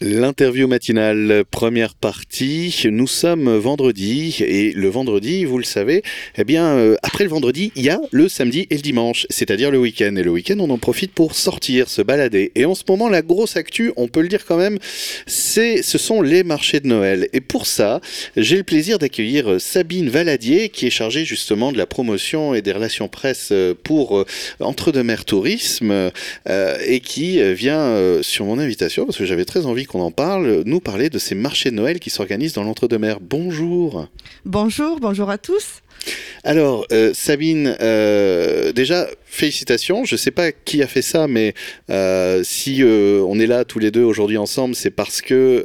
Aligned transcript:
L'interview 0.00 0.68
matinale, 0.68 1.42
première 1.50 1.96
partie. 1.96 2.72
Nous 2.88 3.08
sommes 3.08 3.56
vendredi 3.56 4.36
et 4.46 4.70
le 4.70 4.88
vendredi, 4.88 5.44
vous 5.44 5.58
le 5.58 5.64
savez, 5.64 6.04
eh 6.36 6.44
bien, 6.44 6.66
euh, 6.66 6.94
après 7.02 7.24
le 7.24 7.30
vendredi, 7.30 7.72
il 7.74 7.82
y 7.82 7.90
a 7.90 8.00
le 8.12 8.28
samedi 8.28 8.68
et 8.70 8.76
le 8.76 8.80
dimanche, 8.80 9.26
c'est-à-dire 9.28 9.72
le 9.72 9.78
week-end. 9.80 10.14
Et 10.14 10.22
le 10.22 10.30
week-end, 10.30 10.54
on 10.60 10.70
en 10.70 10.78
profite 10.78 11.12
pour 11.12 11.34
sortir, 11.34 11.88
se 11.88 12.00
balader. 12.00 12.52
Et 12.54 12.64
en 12.64 12.76
ce 12.76 12.84
moment, 12.88 13.08
la 13.08 13.22
grosse 13.22 13.56
actu, 13.56 13.92
on 13.96 14.06
peut 14.06 14.20
le 14.20 14.28
dire 14.28 14.44
quand 14.46 14.56
même, 14.56 14.78
c'est, 15.26 15.82
ce 15.82 15.98
sont 15.98 16.22
les 16.22 16.44
marchés 16.44 16.78
de 16.78 16.86
Noël. 16.86 17.28
Et 17.32 17.40
pour 17.40 17.66
ça, 17.66 18.00
j'ai 18.36 18.56
le 18.56 18.62
plaisir 18.62 19.00
d'accueillir 19.00 19.60
Sabine 19.60 20.10
Valadier, 20.10 20.68
qui 20.68 20.86
est 20.86 20.90
chargée 20.90 21.24
justement 21.24 21.72
de 21.72 21.78
la 21.78 21.86
promotion 21.86 22.54
et 22.54 22.62
des 22.62 22.70
relations 22.70 23.08
presse 23.08 23.52
pour 23.82 24.18
euh, 24.18 24.26
Entre-deux-Mers 24.60 25.24
Tourisme, 25.24 25.90
euh, 26.48 26.78
et 26.86 27.00
qui 27.00 27.42
vient 27.54 28.22
sur 28.22 28.44
mon 28.44 28.60
invitation 28.60 29.04
parce 29.04 29.18
que 29.18 29.24
j'avais 29.24 29.44
très 29.44 29.66
envie 29.66 29.87
qu'on 29.88 30.00
en 30.00 30.10
parle, 30.10 30.62
nous 30.64 30.80
parler 30.80 31.10
de 31.10 31.18
ces 31.18 31.34
marchés 31.34 31.70
de 31.70 31.74
Noël 31.74 31.98
qui 31.98 32.10
s'organisent 32.10 32.52
dans 32.52 32.62
l'entre-deux-mers. 32.62 33.18
Bonjour. 33.20 34.06
Bonjour, 34.44 35.00
bonjour 35.00 35.30
à 35.30 35.38
tous. 35.38 35.82
Alors, 36.44 36.86
euh, 36.92 37.12
Sabine, 37.14 37.76
euh, 37.80 38.72
déjà, 38.72 39.08
félicitations. 39.30 40.04
Je 40.04 40.14
ne 40.14 40.18
sais 40.18 40.30
pas 40.30 40.52
qui 40.52 40.82
a 40.82 40.86
fait 40.86 41.02
ça, 41.02 41.28
mais 41.28 41.54
euh, 41.90 42.42
si 42.44 42.82
on 42.84 43.38
est 43.38 43.46
là 43.46 43.64
tous 43.64 43.78
les 43.78 43.90
deux 43.90 44.02
aujourd'hui 44.02 44.36
ensemble, 44.36 44.74
c'est 44.74 44.90
parce 44.90 45.20
que, 45.20 45.62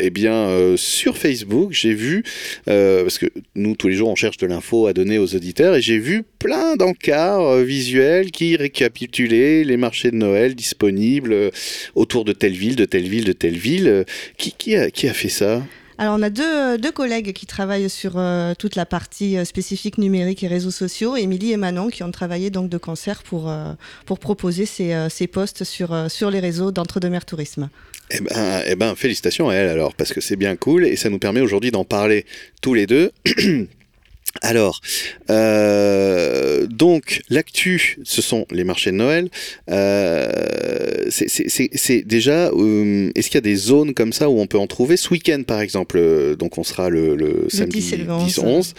eh 0.00 0.10
bien, 0.10 0.74
sur 0.76 1.16
Facebook, 1.16 1.72
j'ai 1.72 1.94
vu, 1.94 2.22
parce 2.66 3.18
que 3.18 3.26
nous, 3.54 3.76
tous 3.76 3.88
les 3.88 3.94
jours, 3.94 4.08
on 4.08 4.14
cherche 4.14 4.36
de 4.36 4.46
l'info 4.46 4.86
à 4.86 4.92
donner 4.92 5.18
aux 5.18 5.34
auditeurs, 5.34 5.76
et 5.76 5.80
j'ai 5.80 5.98
vu 5.98 6.22
plein 6.38 6.76
d'encarts 6.76 7.58
visuels 7.58 8.30
qui 8.30 8.56
récapitulaient 8.56 9.64
les 9.64 9.76
marchés 9.76 10.10
de 10.10 10.16
Noël 10.16 10.54
disponibles 10.54 11.50
autour 11.94 12.24
de 12.24 12.32
telle 12.32 12.52
ville, 12.52 12.76
de 12.76 12.84
telle 12.84 13.08
ville, 13.08 13.24
de 13.24 13.32
telle 13.32 13.56
ville. 13.56 14.04
Qui, 14.36 14.76
a, 14.76 14.90
qui 14.90 15.08
a 15.08 15.12
fait 15.12 15.28
ça? 15.28 15.62
Alors 15.98 16.16
on 16.18 16.22
a 16.22 16.30
deux, 16.30 16.76
deux, 16.78 16.92
collègues 16.92 17.32
qui 17.32 17.46
travaillent 17.46 17.88
sur 17.88 18.14
euh, 18.16 18.52
toute 18.58 18.76
la 18.76 18.84
partie 18.84 19.38
euh, 19.38 19.44
spécifique 19.44 19.96
numérique 19.96 20.44
et 20.44 20.48
réseaux 20.48 20.70
sociaux, 20.70 21.16
Émilie 21.16 21.52
et 21.52 21.56
Manon, 21.56 21.88
qui 21.88 22.02
ont 22.02 22.10
travaillé 22.10 22.50
donc 22.50 22.68
de 22.68 22.76
concert 22.76 23.22
pour, 23.22 23.50
euh, 23.50 23.72
pour 24.04 24.18
proposer 24.18 24.66
ces, 24.66 24.94
ces 25.08 25.26
posts 25.26 25.64
sur, 25.64 26.10
sur 26.10 26.30
les 26.30 26.40
réseaux 26.40 26.70
d'Entre-deux-Mers 26.70 27.24
Tourisme. 27.24 27.70
Eh 28.10 28.20
ben, 28.20 28.62
eh 28.66 28.76
ben, 28.76 28.94
félicitations 28.94 29.48
à 29.48 29.54
elle 29.54 29.68
alors, 29.68 29.94
parce 29.94 30.12
que 30.12 30.20
c'est 30.20 30.36
bien 30.36 30.56
cool 30.56 30.84
et 30.84 30.96
ça 30.96 31.08
nous 31.08 31.18
permet 31.18 31.40
aujourd'hui 31.40 31.70
d'en 31.70 31.84
parler 31.84 32.26
tous 32.60 32.74
les 32.74 32.86
deux. 32.86 33.10
Alors, 34.42 34.80
euh, 35.30 36.66
donc 36.66 37.22
l'actu, 37.30 37.98
ce 38.04 38.22
sont 38.22 38.46
les 38.50 38.64
marchés 38.64 38.90
de 38.90 38.96
Noël. 38.96 39.28
Euh, 39.70 41.06
c'est 41.08 42.02
déjà, 42.06 42.48
euh, 42.48 43.10
est-ce 43.14 43.28
qu'il 43.28 43.36
y 43.36 43.38
a 43.38 43.40
des 43.40 43.56
zones 43.56 43.94
comme 43.94 44.12
ça 44.12 44.28
où 44.28 44.38
on 44.38 44.46
peut 44.46 44.58
en 44.58 44.66
trouver? 44.66 44.96
Ce 44.96 45.10
week-end, 45.10 45.42
par 45.46 45.60
exemple, 45.60 46.00
donc 46.38 46.58
on 46.58 46.64
sera 46.64 46.88
le, 46.90 47.16
le 47.16 47.46
samedi 47.48 47.80
10-11. 47.80 48.72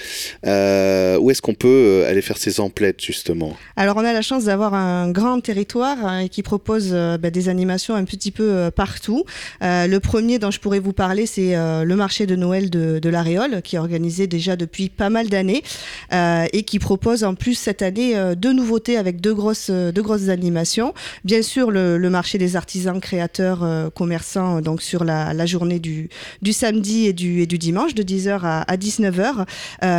Euh, 0.45 1.17
où 1.17 1.31
est-ce 1.31 1.41
qu'on 1.41 1.53
peut 1.53 2.05
aller 2.07 2.21
faire 2.21 2.37
ses 2.37 2.59
emplettes 2.59 3.01
justement? 3.01 3.55
Alors, 3.75 3.97
on 3.97 4.05
a 4.05 4.13
la 4.13 4.21
chance 4.21 4.45
d'avoir 4.45 4.73
un 4.73 5.11
grand 5.11 5.39
territoire 5.41 5.97
hein, 6.05 6.27
qui 6.27 6.43
propose 6.43 6.91
bah, 6.91 7.29
des 7.29 7.49
animations 7.49 7.95
un 7.95 8.03
petit 8.03 8.31
peu 8.31 8.69
partout. 8.75 9.23
le 9.61 9.97
premier 9.97 10.39
dont 10.39 10.51
je 10.51 10.59
pourrais 10.59 10.79
vous 10.79 10.93
parler, 10.93 11.25
c'est 11.25 11.53
le 11.55 11.95
marché 11.95 12.25
de 12.25 12.35
Noël 12.35 12.69
de, 12.69 12.99
de 12.99 13.09
l'Aréole, 13.09 13.61
qui 13.63 13.75
est 13.75 13.79
organisé 13.79 14.27
déjà 14.27 14.55
depuis 14.55 14.89
pas 14.89 15.09
mal 15.09 15.29
d'années 15.29 15.46
euh, 16.13 16.45
et 16.53 16.63
qui 16.63 16.79
propose 16.79 17.23
en 17.23 17.35
plus 17.35 17.55
cette 17.55 17.81
année 17.81 18.15
euh, 18.15 18.35
deux 18.35 18.53
nouveautés 18.53 18.97
avec 18.97 19.21
deux 19.21 19.33
grosses, 19.33 19.67
euh, 19.69 19.91
deux 19.91 20.01
grosses 20.01 20.29
animations. 20.29 20.93
Bien 21.23 21.41
sûr, 21.41 21.71
le, 21.71 22.07
marché 22.07 22.37
des 22.37 22.55
artisans, 22.55 23.01
créateurs, 23.01 23.91
commerçants, 23.93 24.61
donc 24.61 24.81
sur 24.81 25.03
la, 25.03 25.45
journée 25.45 25.79
du, 25.79 26.09
du 26.41 26.53
samedi 26.53 27.05
et 27.05 27.13
du, 27.13 27.41
et 27.41 27.45
du 27.45 27.57
dimanche 27.57 27.93
de 27.95 28.01
10h 28.01 28.39
à, 28.43 28.77
19h. 28.77 29.45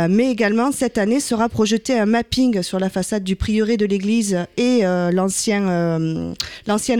mais 0.09 0.31
également, 0.31 0.71
cette 0.71 0.97
année 0.97 1.19
sera 1.19 1.49
projeté 1.49 1.99
un 1.99 2.07
mapping 2.07 2.63
sur 2.63 2.79
la 2.79 2.89
façade 2.89 3.23
du 3.23 3.35
prieuré 3.35 3.77
de 3.77 3.85
l'église 3.85 4.39
et 4.57 4.81
l'ancienne 4.81 6.35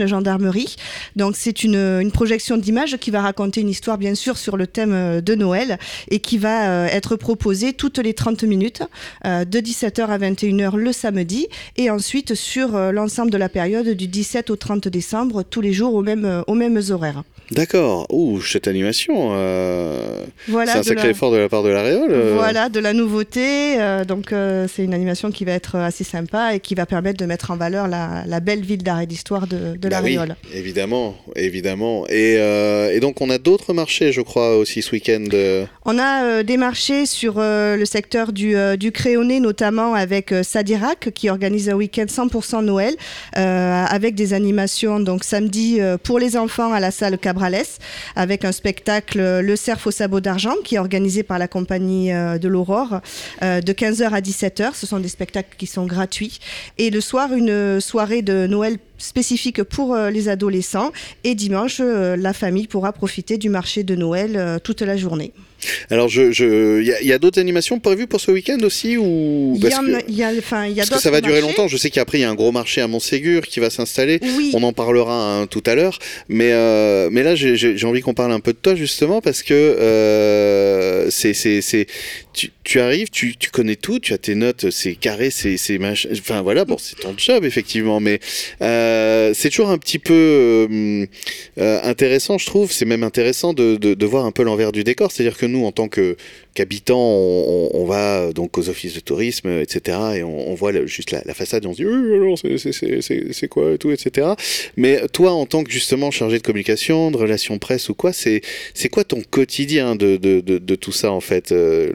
gendarmerie. 0.06 0.76
Donc, 1.16 1.34
c'est 1.36 1.64
une, 1.64 2.10
projection 2.12 2.56
d'image 2.56 2.96
qui 2.98 3.10
va 3.10 3.20
raconter 3.20 3.62
une 3.62 3.68
histoire, 3.68 3.98
bien 3.98 4.14
sûr, 4.14 4.38
sur 4.38 4.56
le 4.56 4.68
thème 4.68 5.20
de 5.20 5.34
Noël 5.34 5.78
et 6.08 6.20
qui 6.20 6.38
va 6.38 6.86
être 6.86 7.16
proposée 7.16 7.72
toutes 7.72 7.98
les 7.98 8.14
30 8.14 8.39
minutes, 8.46 8.82
euh, 9.26 9.44
de 9.44 9.58
17h 9.58 10.06
à 10.06 10.18
21h 10.18 10.76
le 10.76 10.92
samedi, 10.92 11.48
et 11.76 11.90
ensuite 11.90 12.34
sur 12.34 12.76
euh, 12.76 12.92
l'ensemble 12.92 13.30
de 13.30 13.38
la 13.38 13.48
période 13.48 13.88
du 13.88 14.06
17 14.06 14.50
au 14.50 14.56
30 14.56 14.88
décembre, 14.88 15.42
tous 15.42 15.60
les 15.60 15.72
jours 15.72 15.94
aux 15.94 16.02
mêmes, 16.02 16.24
euh, 16.24 16.42
aux 16.46 16.54
mêmes 16.54 16.80
horaires. 16.90 17.22
D'accord. 17.50 18.06
Ouh, 18.10 18.40
cette 18.40 18.68
animation. 18.68 19.30
voilà, 20.48 20.72
c'est 20.72 20.78
un 20.78 20.82
sacré 20.84 21.10
effort 21.10 21.32
de 21.32 21.36
la 21.36 21.48
part 21.48 21.64
de 21.64 21.68
la 21.68 21.82
Réole. 21.82 22.14
Voilà, 22.34 22.68
de 22.68 22.78
la 22.78 22.92
nouveauté. 22.92 23.76
donc, 24.06 24.28
c'est 24.68 24.84
une 24.84 24.94
animation 24.94 25.32
qui 25.32 25.44
va 25.44 25.52
être 25.52 25.74
assez 25.74 26.04
sympa 26.04 26.54
et 26.54 26.60
qui 26.60 26.76
va 26.76 26.86
permettre 26.86 27.18
de 27.18 27.26
mettre 27.26 27.50
en 27.50 27.56
valeur 27.56 27.88
la, 27.88 28.40
belle 28.40 28.60
ville 28.60 28.84
d'arrêt 28.84 29.06
d'histoire 29.06 29.48
de, 29.48 29.76
de 29.76 29.88
la 29.88 30.00
bah 30.00 30.06
Réole. 30.06 30.36
évidemment, 30.54 31.16
évidemment. 31.34 32.06
Et, 32.08 32.34
et, 32.34 33.00
donc, 33.00 33.20
on 33.20 33.30
a 33.30 33.38
d'autres 33.38 33.72
marchés, 33.72 34.12
je 34.12 34.20
crois, 34.20 34.56
aussi 34.56 34.80
ce 34.80 34.92
week-end. 34.92 35.24
On 35.84 35.98
a 35.98 36.44
des 36.44 36.56
marchés 36.56 37.04
sur 37.04 37.40
le 37.40 37.84
secteur 37.84 38.29
du, 38.32 38.56
euh, 38.56 38.76
du 38.76 38.92
Créoné, 38.92 39.40
notamment 39.40 39.94
avec 39.94 40.32
euh, 40.32 40.42
Sadirac, 40.42 41.10
qui 41.14 41.30
organise 41.30 41.68
un 41.68 41.74
week-end 41.74 42.06
100% 42.06 42.64
Noël, 42.64 42.94
euh, 43.36 43.84
avec 43.84 44.14
des 44.14 44.32
animations 44.32 45.00
donc 45.00 45.24
samedi 45.24 45.78
pour 46.02 46.18
les 46.18 46.36
enfants 46.36 46.72
à 46.72 46.80
la 46.80 46.90
salle 46.90 47.18
Cabrales, 47.18 47.64
avec 48.16 48.44
un 48.44 48.52
spectacle 48.52 49.40
Le 49.40 49.56
Cerf 49.56 49.86
au 49.86 49.90
sabot 49.90 50.20
d'argent, 50.20 50.54
qui 50.64 50.76
est 50.76 50.78
organisé 50.78 51.22
par 51.22 51.38
la 51.38 51.48
compagnie 51.48 52.10
de 52.10 52.48
l'Aurore, 52.48 53.00
de 53.42 53.72
15h 53.72 54.10
à 54.10 54.20
17h. 54.20 54.74
Ce 54.74 54.86
sont 54.86 54.98
des 54.98 55.08
spectacles 55.08 55.56
qui 55.56 55.66
sont 55.66 55.86
gratuits. 55.86 56.40
Et 56.78 56.90
le 56.90 57.00
soir, 57.00 57.32
une 57.32 57.80
soirée 57.80 58.22
de 58.22 58.46
Noël 58.46 58.78
spécifique 59.00 59.62
pour 59.62 59.96
les 59.96 60.28
adolescents. 60.28 60.92
Et 61.24 61.34
dimanche, 61.34 61.80
la 61.80 62.32
famille 62.32 62.66
pourra 62.66 62.92
profiter 62.92 63.38
du 63.38 63.48
marché 63.48 63.82
de 63.82 63.94
Noël 63.94 64.60
toute 64.62 64.82
la 64.82 64.96
journée. 64.96 65.32
Alors, 65.90 66.08
il 66.08 66.32
je, 66.32 66.82
y 66.82 67.12
a, 67.12 67.14
a 67.14 67.18
d'autres 67.18 67.40
animations 67.40 67.78
prévues 67.80 68.06
pour 68.06 68.20
ce 68.20 68.30
week-end 68.30 68.58
aussi 68.62 68.96
ou 68.96 69.58
parce 69.60 69.74
y 69.74 70.12
y 70.12 70.22
a, 70.22 70.32
y 70.32 70.80
a 70.80 70.84
que 70.86 70.98
ça 70.98 71.10
va 71.10 71.20
durer 71.20 71.40
longtemps. 71.40 71.68
Je 71.68 71.76
sais 71.76 71.90
qu'après 71.90 72.18
il 72.18 72.20
y 72.22 72.24
a 72.24 72.30
un 72.30 72.34
gros 72.34 72.52
marché 72.52 72.80
à 72.80 72.86
Montségur 72.86 73.42
qui 73.42 73.60
va 73.60 73.70
s'installer. 73.70 74.20
On 74.54 74.62
en 74.62 74.72
parlera 74.72 75.40
hein, 75.40 75.46
tout 75.46 75.62
à 75.66 75.74
l'heure. 75.74 75.98
Mais 76.28 76.52
euh, 76.52 77.08
mais 77.10 77.22
là 77.22 77.34
j'ai 77.34 77.84
envie 77.84 78.00
qu'on 78.00 78.14
parle 78.14 78.32
un 78.32 78.40
peu 78.40 78.52
de 78.52 78.58
toi 78.58 78.74
justement 78.74 79.20
parce 79.20 79.42
que 79.42 79.54
euh, 79.54 81.10
c'est 81.10 81.86
tu, 82.32 82.80
arrives, 82.80 83.10
tu, 83.10 83.34
connais 83.52 83.76
tout, 83.76 83.98
tu 83.98 84.12
as 84.12 84.18
tes 84.18 84.34
notes, 84.34 84.70
c'est 84.70 84.94
carré, 84.94 85.30
c'est 85.30 85.78
machin. 85.78 86.08
Enfin 86.12 86.42
voilà, 86.42 86.64
bon 86.64 86.76
c'est 86.78 86.96
ton 86.96 87.14
job 87.16 87.44
effectivement, 87.44 88.00
mais 88.00 88.20
euh, 88.62 89.32
c'est 89.34 89.50
toujours 89.50 89.70
un 89.70 89.78
petit 89.78 89.98
peu 89.98 90.14
euh, 90.14 91.06
euh, 91.58 91.80
intéressant, 91.82 92.38
je 92.38 92.46
trouve. 92.46 92.72
C'est 92.72 92.84
même 92.84 93.02
intéressant 93.02 93.52
de, 93.52 93.76
de 93.76 94.06
voir 94.06 94.24
un 94.24 94.32
peu 94.32 94.42
l'envers 94.42 94.72
du 94.72 94.84
décor. 94.84 95.10
C'est-à-dire 95.10 95.36
que 95.36 95.46
nous 95.46 95.64
en 95.64 95.72
tant 95.72 95.88
que 95.88 96.16
qu'habitants, 96.60 96.98
on, 96.98 97.86
va 97.86 98.34
donc 98.34 98.58
aux 98.58 98.68
offices 98.68 98.92
de 98.94 99.00
tourisme, 99.00 99.48
etc. 99.48 99.98
Et 100.16 100.22
on, 100.22 100.54
voit 100.54 100.72
juste 100.84 101.10
la, 101.10 101.22
la, 101.24 101.32
façade 101.32 101.64
et 101.64 101.66
on 101.66 101.72
se 101.72 102.46
dit 102.46 103.32
c'est 103.32 103.48
quoi 103.48 103.78
tout, 103.78 103.90
etc. 103.90 104.28
Mais 104.76 105.00
toi, 105.08 105.32
en 105.32 105.46
tant 105.46 105.64
que 105.64 105.70
justement 105.70 106.10
chargé 106.10 106.36
de 106.36 106.42
communication, 106.42 107.10
de 107.10 107.16
relations 107.16 107.58
presse 107.58 107.88
ou 107.88 107.94
quoi, 107.94 108.12
c'est 108.12 108.42
quoi 108.92 109.04
ton 109.04 109.22
quotidien 109.22 109.96
de, 109.96 110.18
de, 110.18 110.74
tout 110.76 110.92
ça 110.92 111.12
en 111.12 111.20
fait 111.20 111.50
euh, 111.50 111.90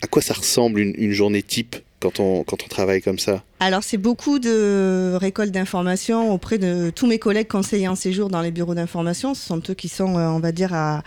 À 0.00 0.06
quoi 0.06 0.22
ça 0.22 0.32
ressemble 0.32 0.80
une 0.80 1.12
journée 1.12 1.42
type? 1.42 1.76
Quand 2.00 2.20
on, 2.20 2.44
quand 2.44 2.62
on 2.64 2.68
travaille 2.68 3.00
comme 3.00 3.18
ça 3.18 3.42
Alors, 3.60 3.82
c'est 3.82 3.96
beaucoup 3.96 4.38
de 4.38 5.16
récolte 5.18 5.50
d'informations 5.50 6.32
auprès 6.32 6.58
de 6.58 6.90
tous 6.94 7.06
mes 7.06 7.18
collègues 7.18 7.48
conseillers 7.48 7.88
en 7.88 7.94
séjour 7.94 8.28
dans 8.28 8.42
les 8.42 8.50
bureaux 8.50 8.74
d'information. 8.74 9.34
Ce 9.34 9.46
sont 9.46 9.62
eux 9.70 9.74
qui 9.74 9.88
sont, 9.88 10.16
euh, 10.18 10.28
on 10.28 10.38
va 10.38 10.52
dire, 10.52 10.74
à, 10.74 11.02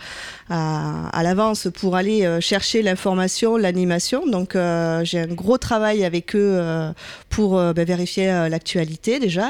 à, 0.48 1.08
à 1.10 1.22
l'avance 1.22 1.68
pour 1.72 1.96
aller 1.96 2.24
euh, 2.24 2.40
chercher 2.40 2.82
l'information, 2.82 3.56
l'animation. 3.56 4.26
Donc, 4.26 4.56
euh, 4.56 5.04
j'ai 5.04 5.20
un 5.20 5.26
gros 5.28 5.58
travail 5.58 6.04
avec 6.04 6.34
eux 6.34 6.58
euh, 6.60 6.92
pour 7.28 7.56
euh, 7.56 7.72
bah, 7.72 7.84
vérifier 7.84 8.26
l'actualité 8.48 9.18
déjà, 9.18 9.48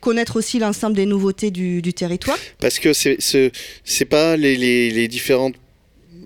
connaître 0.00 0.36
aussi 0.36 0.58
l'ensemble 0.58 0.94
des 0.94 1.06
nouveautés 1.06 1.50
du, 1.50 1.82
du 1.82 1.92
territoire. 1.92 2.38
Parce 2.60 2.78
que 2.78 2.92
c'est 2.92 4.04
pas 4.08 4.36
les, 4.36 4.56
les, 4.56 4.90
les 4.90 5.08
différentes 5.08 5.54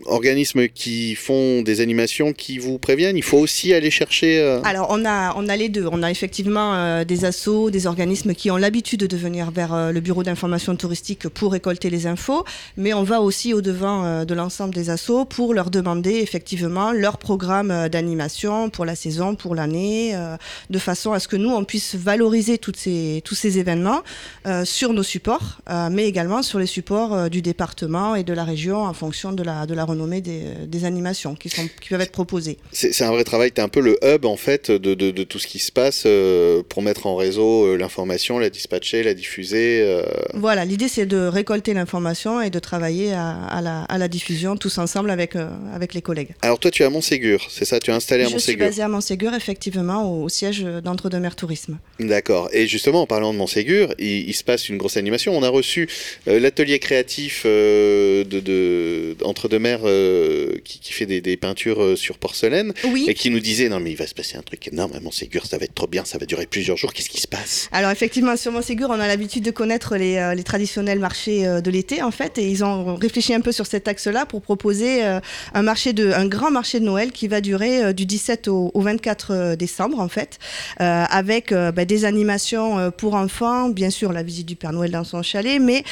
organismes 0.07 0.69
qui 0.69 1.15
font 1.15 1.63
des 1.63 1.81
animations 1.81 2.33
qui 2.33 2.59
vous 2.59 2.79
préviennent 2.79 3.17
Il 3.17 3.23
faut 3.23 3.39
aussi 3.39 3.73
aller 3.73 3.91
chercher. 3.91 4.41
Euh, 4.41 4.61
Alors, 4.65 4.89
on 4.91 5.05
a, 5.05 5.35
on 5.37 5.49
a 5.49 5.57
les 5.57 5.69
deux. 5.69 5.87
On 5.91 6.03
a 6.03 6.11
effectivement 6.11 6.75
euh, 6.75 7.05
des 7.05 7.25
assos, 7.25 7.71
des 7.71 7.87
organismes 7.87 8.35
qui 8.35 8.51
ont 8.51 8.57
l'habitude 8.57 9.01
de 9.01 9.17
venir 9.17 9.51
vers 9.51 9.75
euh, 9.75 9.93
le 9.93 10.01
bureau 10.01 10.23
d'information 10.23 10.75
touristique 10.77 11.29
pour 11.29 11.53
récolter 11.53 11.91
les 11.91 12.07
infos, 12.07 12.45
mais 12.77 12.95
on 12.95 13.03
va 13.03 13.21
aussi 13.21 13.55
au-devant 13.55 14.25
de 14.25 14.35
l'ensemble 14.35 14.75
des 14.75 14.91
assos 14.91 15.25
pour 15.25 15.55
leur 15.55 15.71
demander 15.71 16.17
effectivement 16.17 16.93
leur 16.93 17.19
programme 17.19 17.89
d'animation 17.89 18.71
pour 18.71 18.85
la 18.85 18.95
saison, 18.95 19.35
pour 19.35 19.55
l'année, 19.55 20.15
de 20.71 20.79
façon 20.79 21.13
à 21.13 21.21
ce 21.21 21.29
que 21.29 21.37
nous, 21.37 21.51
on 21.51 21.65
puisse 21.65 21.95
valoriser 21.95 22.59
toutes 22.59 22.77
ces, 22.77 23.23
tous 23.25 23.35
ces 23.35 23.59
événements 23.59 24.03
sur 24.65 24.93
nos 24.93 25.03
supports, 25.03 25.61
mais 25.91 26.07
également 26.07 26.43
sur 26.43 26.59
les 26.59 26.67
supports 26.67 27.31
du 27.31 27.43
département 27.43 28.15
et 28.15 28.25
de 28.25 28.33
la 28.33 28.45
région 28.45 28.85
en 28.85 28.93
fonction 28.93 29.33
de 29.33 29.43
la, 29.43 29.67
de 29.67 29.75
la 29.75 29.85
renommée 29.93 30.21
des, 30.21 30.85
animations 30.85 31.37
qui, 31.37 31.49
sont, 31.49 31.69
qui 31.81 31.91
peuvent 31.91 32.01
être 32.01 32.13
proposées. 32.13 32.59
C'est 32.73 33.05
un 33.05 33.13
vrai 33.13 33.23
travail, 33.25 33.53
tu 33.53 33.61
es 33.61 33.65
un 33.65 33.69
peu 33.69 33.81
le 33.81 33.99
hub 34.03 34.25
en 34.25 34.37
fait 34.37 34.71
de, 34.71 34.95
de, 34.95 35.23
tout 35.23 35.39
ce 35.39 35.47
qui 35.47 35.59
se 35.59 35.71
passe 35.71 36.05
euh, 36.07 36.63
pour 36.69 36.83
mettre 36.83 37.07
en 37.07 37.15
réseau 37.15 37.67
euh, 37.67 37.77
l'information, 37.77 38.39
la 38.39 38.51
dispatcher, 38.51 39.03
la 39.03 39.15
diffuser. 39.15 39.83
Euh. 39.83 40.03
Voilà, 40.35 40.65
l'idée 40.65 40.89
c'est 40.89 41.07
de 41.07 41.19
récolter 41.19 41.75
l'information 41.75 42.41
et 42.41 42.51
de 42.51 42.59
travailler 42.59 43.13
à, 43.13 43.61
la, 43.63 43.83
à, 43.83 43.99
la, 43.99 44.09
diffusion 44.09 44.57
tous 44.57 44.79
ensemble 44.79 45.11
avec, 45.11 45.37
avec 45.75 45.95
les 45.95 46.03
collègues. 46.03 46.31
Alors 46.43 46.59
toi 46.59 46.71
tu 46.71 46.83
es 46.83 46.87
à 46.87 46.91
Montségur, 46.91 47.47
c'est 47.51 47.65
ça? 47.65 47.79
Tu 47.79 47.91
es 47.91 47.95
installé 47.95 48.25
à 48.25 48.25
Montségur 48.25 48.41
Je 48.41 48.51
suis 48.51 48.57
basé 48.57 48.83
à 48.83 48.89
Montségur 48.89 49.35
effectivement 49.35 50.11
au, 50.11 50.29
siège 50.29 50.63
d'Entre-deux-Mers 50.63 51.37
Tourisme. 51.37 51.79
D'accord, 52.01 52.49
et 52.53 52.67
justement 52.67 53.03
en 53.03 53.07
parlant 53.07 53.33
de 53.33 53.39
Montségur, 53.39 53.95
il, 53.99 54.29
il, 54.29 54.35
se 54.35 54.43
passe 54.43 54.69
une 54.69 54.79
grosse 54.79 54.97
animation. 54.97 55.37
On 55.37 55.43
a 55.43 55.49
reçu 55.49 55.89
l'atelier 56.27 56.79
créatif 56.79 57.45
de, 57.45 58.25
de 58.25 59.17
Entre-deux-Mers 59.23 59.82
euh, 59.87 60.57
qui, 60.65 60.93
fait 60.93 61.07
des, 61.07 61.37
peintures 61.37 61.83
euh, 61.83 61.97
sur 61.97 62.19
porcelaine 62.19 62.73
et 63.07 63.15
qui 63.15 63.31
nous 63.31 63.41
disait 63.41 63.69
non 63.69 63.81
mais 63.81 63.91
il 63.91 63.97
va 63.97 64.07
se 64.07 64.15
passer 64.15 64.37
un 64.37 64.43
truc 64.43 64.69
énorme 64.69 64.93
à 64.95 65.01
Montségur, 65.01 65.47
ça 65.47 65.59
va 65.59 65.65
être 65.65 65.75
trop 65.75 65.87
bien, 65.87 66.05
ça 66.05 66.19
va 66.19 66.27
durer 66.27 66.47
plusieurs 66.47 66.77
jours. 66.77 66.93
Qu'est-ce 66.93 67.09
qui 67.09 67.21
se 67.21 67.29
passe? 67.29 67.69
Alors 67.73 67.91
effectivement 67.91 68.37
sur 68.37 68.53
Montségur, 68.53 68.89
on 68.91 69.01
a 69.01 69.07
l'habitude 69.07 69.45
de 69.45 69.51
connaître 69.51 69.97
les, 69.97 70.17
euh, 70.17 70.43
traditionnels 70.43 70.99
marchés 70.99 71.45
de 71.45 71.71
l'été 71.71 72.03
en 72.03 72.11
fait 72.11 72.37
et 72.39 72.49
ils 72.49 72.65
ont 72.65 72.97
réfléchi 72.97 73.33
un 73.33 73.41
peu 73.41 73.53
sur 73.53 73.67
cet 73.67 73.87
axe-là 73.87 74.27
pour 74.27 74.43
proposer 74.43 75.03
un 75.03 75.63
marché 75.63 75.93
de 75.93 76.11
un 76.13 76.27
grand 76.27 76.51
marché 76.51 76.81
de 76.81 76.85
Noël 76.85 77.13
qui 77.13 77.29
va 77.29 77.41
durer 77.41 77.95
du 77.95 78.07
17 78.07 78.49
au, 78.49 78.73
24 78.75 79.55
décembre 79.55 80.01
en 80.01 80.09
fait 80.09 80.39
avec 80.79 81.53
bah, 81.53 81.85
des 81.85 82.05
animations 82.05 82.91
pour 82.91 83.15
enfants, 83.15 83.69
bien 83.69 83.91
sûr 83.91 84.13
la 84.13 84.23
visite 84.23 84.47
du 84.47 84.57
Père 84.57 84.73
Noël 84.73 84.91
dans 84.91 85.05
son 85.05 85.23
chalet, 85.23 85.61
mais 85.61 85.85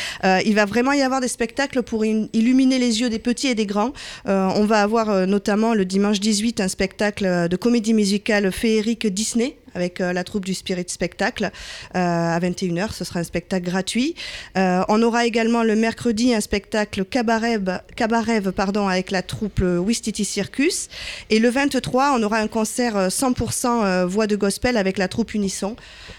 il 0.44 0.54
va 0.54 0.64
vraiment 0.64 0.92
y 0.92 1.02
avoir 1.02 1.20
des 1.20 1.28
spectacles 1.28 1.82
pour 1.82 2.04
illuminer 2.04 2.78
les 2.78 3.00
yeux 3.00 3.08
des 3.08 3.18
petits 3.18 3.48
et 3.48 3.54
des 3.54 3.66
grands 3.66 3.79
euh, 4.26 4.48
on 4.56 4.64
va 4.64 4.82
avoir 4.82 5.10
euh, 5.10 5.26
notamment 5.26 5.74
le 5.74 5.84
dimanche 5.84 6.20
18 6.20 6.60
un 6.60 6.68
spectacle 6.68 7.48
de 7.48 7.56
comédie 7.56 7.94
musicale 7.94 8.50
féerique 8.52 9.06
Disney 9.06 9.56
avec 9.74 10.00
euh, 10.00 10.12
la 10.12 10.24
troupe 10.24 10.44
du 10.44 10.54
Spirit 10.54 10.86
Spectacle 10.88 11.50
à 11.94 12.38
21h. 12.40 12.92
Ce 12.92 13.04
sera 13.04 13.20
un 13.20 13.24
spectacle 13.24 13.64
gratuit. 13.64 14.14
on 14.56 15.02
aura 15.02 15.26
également 15.26 15.62
le 15.62 15.76
mercredi 15.76 16.34
un 16.34 16.40
spectacle 16.40 17.04
cabaret, 17.04 17.58
cabaret 17.96 18.40
pardon, 18.54 18.88
avec 18.88 19.10
la 19.10 19.22
troupe 19.22 19.62
Wistiti 19.62 20.24
Circus. 20.24 20.88
Et 21.30 21.38
le 21.38 21.48
23, 21.50 22.16
on 22.16 22.22
aura 22.22 22.38
un 22.38 22.48
concert 22.48 23.08
100% 23.08 24.04
voix 24.04 24.26
de 24.26 24.36
gospel 24.36 24.76
avec 24.76 24.98
la 24.98 25.08
troupe 25.08 25.34
Unisson. 25.34 25.76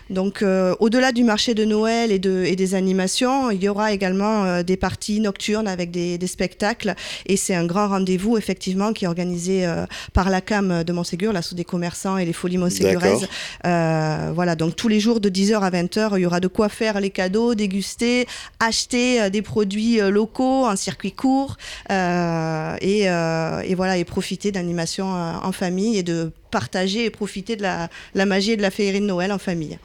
Donc, 0.09 0.43
au-delà 0.79 1.11
du 1.11 1.23
marché 1.23 1.53
de 1.53 1.65
Noël 1.65 2.11
et, 2.11 2.19
de, 2.19 2.43
et, 2.45 2.55
des 2.55 2.75
animations, 2.75 3.51
il 3.51 3.63
y 3.63 3.69
aura 3.69 3.93
également 3.93 4.61
des 4.63 4.77
parties 4.77 5.19
nocturnes 5.19 5.67
avec 5.67 5.91
des, 5.91 6.17
des 6.17 6.27
spectacles. 6.27 6.95
Et 7.25 7.37
c'est 7.37 7.55
un 7.55 7.65
grand 7.65 7.87
rendez-vous, 7.87 8.37
effectivement, 8.37 8.93
qui 8.93 9.05
est 9.05 9.07
organisé 9.07 9.65
euh, 9.65 9.85
par 10.13 10.29
la 10.29 10.41
CAM 10.41 10.83
de 10.83 10.93
Montségur, 10.93 11.33
l'assaut 11.33 11.55
des 11.55 11.65
commerçants 11.65 12.17
et 12.17 12.25
les 12.25 12.33
folies 12.33 12.57
montséguraises. 12.57 13.27
Euh, 13.65 14.31
voilà, 14.33 14.55
donc 14.55 14.75
tous 14.75 14.87
les 14.87 14.99
jours 14.99 15.19
de 15.19 15.29
10h 15.29 15.59
à 15.59 15.69
20h, 15.69 16.17
il 16.17 16.21
y 16.21 16.25
aura 16.25 16.39
de 16.39 16.47
quoi 16.47 16.69
faire 16.69 16.99
les 16.99 17.09
cadeaux, 17.09 17.55
déguster, 17.55 18.27
acheter 18.59 19.21
euh, 19.21 19.29
des 19.29 19.41
produits 19.41 19.99
locaux 19.99 20.65
en 20.65 20.75
circuit 20.75 21.11
court 21.11 21.57
et, 21.89 23.05
voilà, 23.75 23.97
et 23.97 24.05
profiter 24.05 24.51
d'animations 24.51 25.07
en 25.11 25.51
famille 25.51 25.97
et 25.97 26.03
de 26.03 26.31
partager 26.51 27.05
et 27.05 27.09
profiter 27.09 27.55
de 27.55 27.61
la, 27.61 27.89
la 28.13 28.25
magie 28.25 28.51
et 28.51 28.57
de 28.57 28.61
la 28.61 28.71
féerie 28.71 28.99
de 28.99 29.05
Noël 29.05 29.31
en 29.31 29.37
famille. 29.37 29.79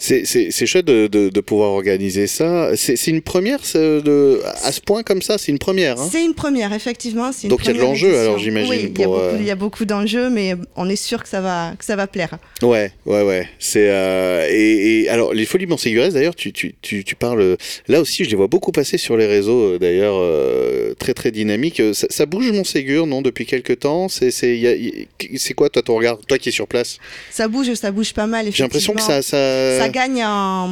C'est 0.00 0.66
chouette 0.66 0.86
de, 0.86 1.06
de, 1.06 1.40
pouvoir 1.40 1.72
organiser 1.72 2.26
ça. 2.26 2.70
C'est 2.74 3.06
une 3.08 3.20
première 3.20 3.60
de, 3.74 4.40
à 4.64 4.72
ce 4.72 4.80
point 4.80 5.02
comme 5.02 5.20
ça, 5.20 5.36
c'est 5.36 5.52
une 5.52 5.58
première. 5.58 6.00
Hein? 6.00 6.08
C'est 6.10 6.24
une 6.24 6.34
première, 6.34 6.72
effectivement. 6.72 7.30
Une 7.42 7.50
Donc 7.50 7.60
il 7.64 7.66
y 7.66 7.70
a 7.70 7.72
de 7.74 7.78
l'enjeu 7.78 8.18
alors 8.18 8.38
j'imagine. 8.38 8.70
Oui, 8.70 8.92
il 9.38 9.46
y, 9.46 9.50
a 9.50 9.54
beaucoup 9.54 9.84
d'enjeux, 9.84 10.30
mais 10.30 10.54
on 10.76 10.88
est 10.88 10.96
sûr 10.96 11.22
que 11.22 11.28
ça 11.28 11.40
va, 11.40 11.72
que 11.78 11.84
ça 11.84 11.96
va 11.96 12.06
plaire. 12.06 12.38
Ouais, 12.62 12.92
ouais, 13.04 13.22
ouais. 13.22 13.48
C'est 13.58 13.88
euh, 13.88 14.48
et, 14.50 15.08
alors 15.08 15.34
les 15.34 15.44
Folies 15.44 15.66
Montségurès 15.66 16.14
d'ailleurs, 16.14 16.34
tu, 16.34 16.52
tu, 16.52 16.74
tu, 16.80 17.04
tu, 17.04 17.14
parles 17.14 17.56
là 17.88 18.00
aussi, 18.00 18.24
je 18.24 18.30
les 18.30 18.36
vois 18.36 18.46
beaucoup 18.46 18.72
passer 18.72 18.96
sur 18.96 19.16
les 19.16 19.26
réseaux 19.26 19.74
euh, 19.74 19.78
d'ailleurs, 19.78 20.16
euh, 20.16 20.94
très 20.98 21.12
très 21.12 21.30
dynamique. 21.30 21.82
Ça, 21.92 22.06
ça 22.08 22.26
bouge 22.26 22.50
Montségur, 22.52 23.06
non, 23.06 23.20
depuis 23.20 23.44
quelques 23.44 23.80
temps? 23.80 24.08
C'est 24.08 24.30
c'est 24.30 25.54
quoi 25.54 25.68
toi 25.68 25.82
ton 25.82 25.96
regard, 25.96 26.18
toi 26.26 26.38
qui 26.38 26.48
es 26.48 26.52
sur 26.52 26.66
place? 26.66 26.98
Ça 27.30 27.48
bouge, 27.48 27.74
ça 27.74 27.90
bouge 27.90 28.14
pas 28.14 28.26
mal. 28.26 28.46
J'ai 28.50 28.62
l'impression 28.62 28.94
que 28.94 29.02
ça, 29.02 29.20
ça 29.22 29.78
ça 29.78 29.89
gagne 29.90 30.24
en. 30.24 30.68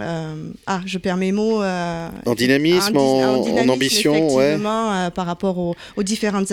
Euh, 0.00 0.34
ah, 0.66 0.80
je 0.86 0.98
perds 0.98 1.16
mes 1.16 1.32
mots. 1.32 1.62
Euh, 1.62 2.08
en, 2.26 2.34
dynamisme, 2.34 2.96
en, 2.96 3.68
ambition, 3.68 4.34
ouais. 4.34 4.56
Euh, 4.60 5.10
par 5.10 5.26
rapport 5.26 5.58
aux, 5.58 6.02
différentes 6.02 6.52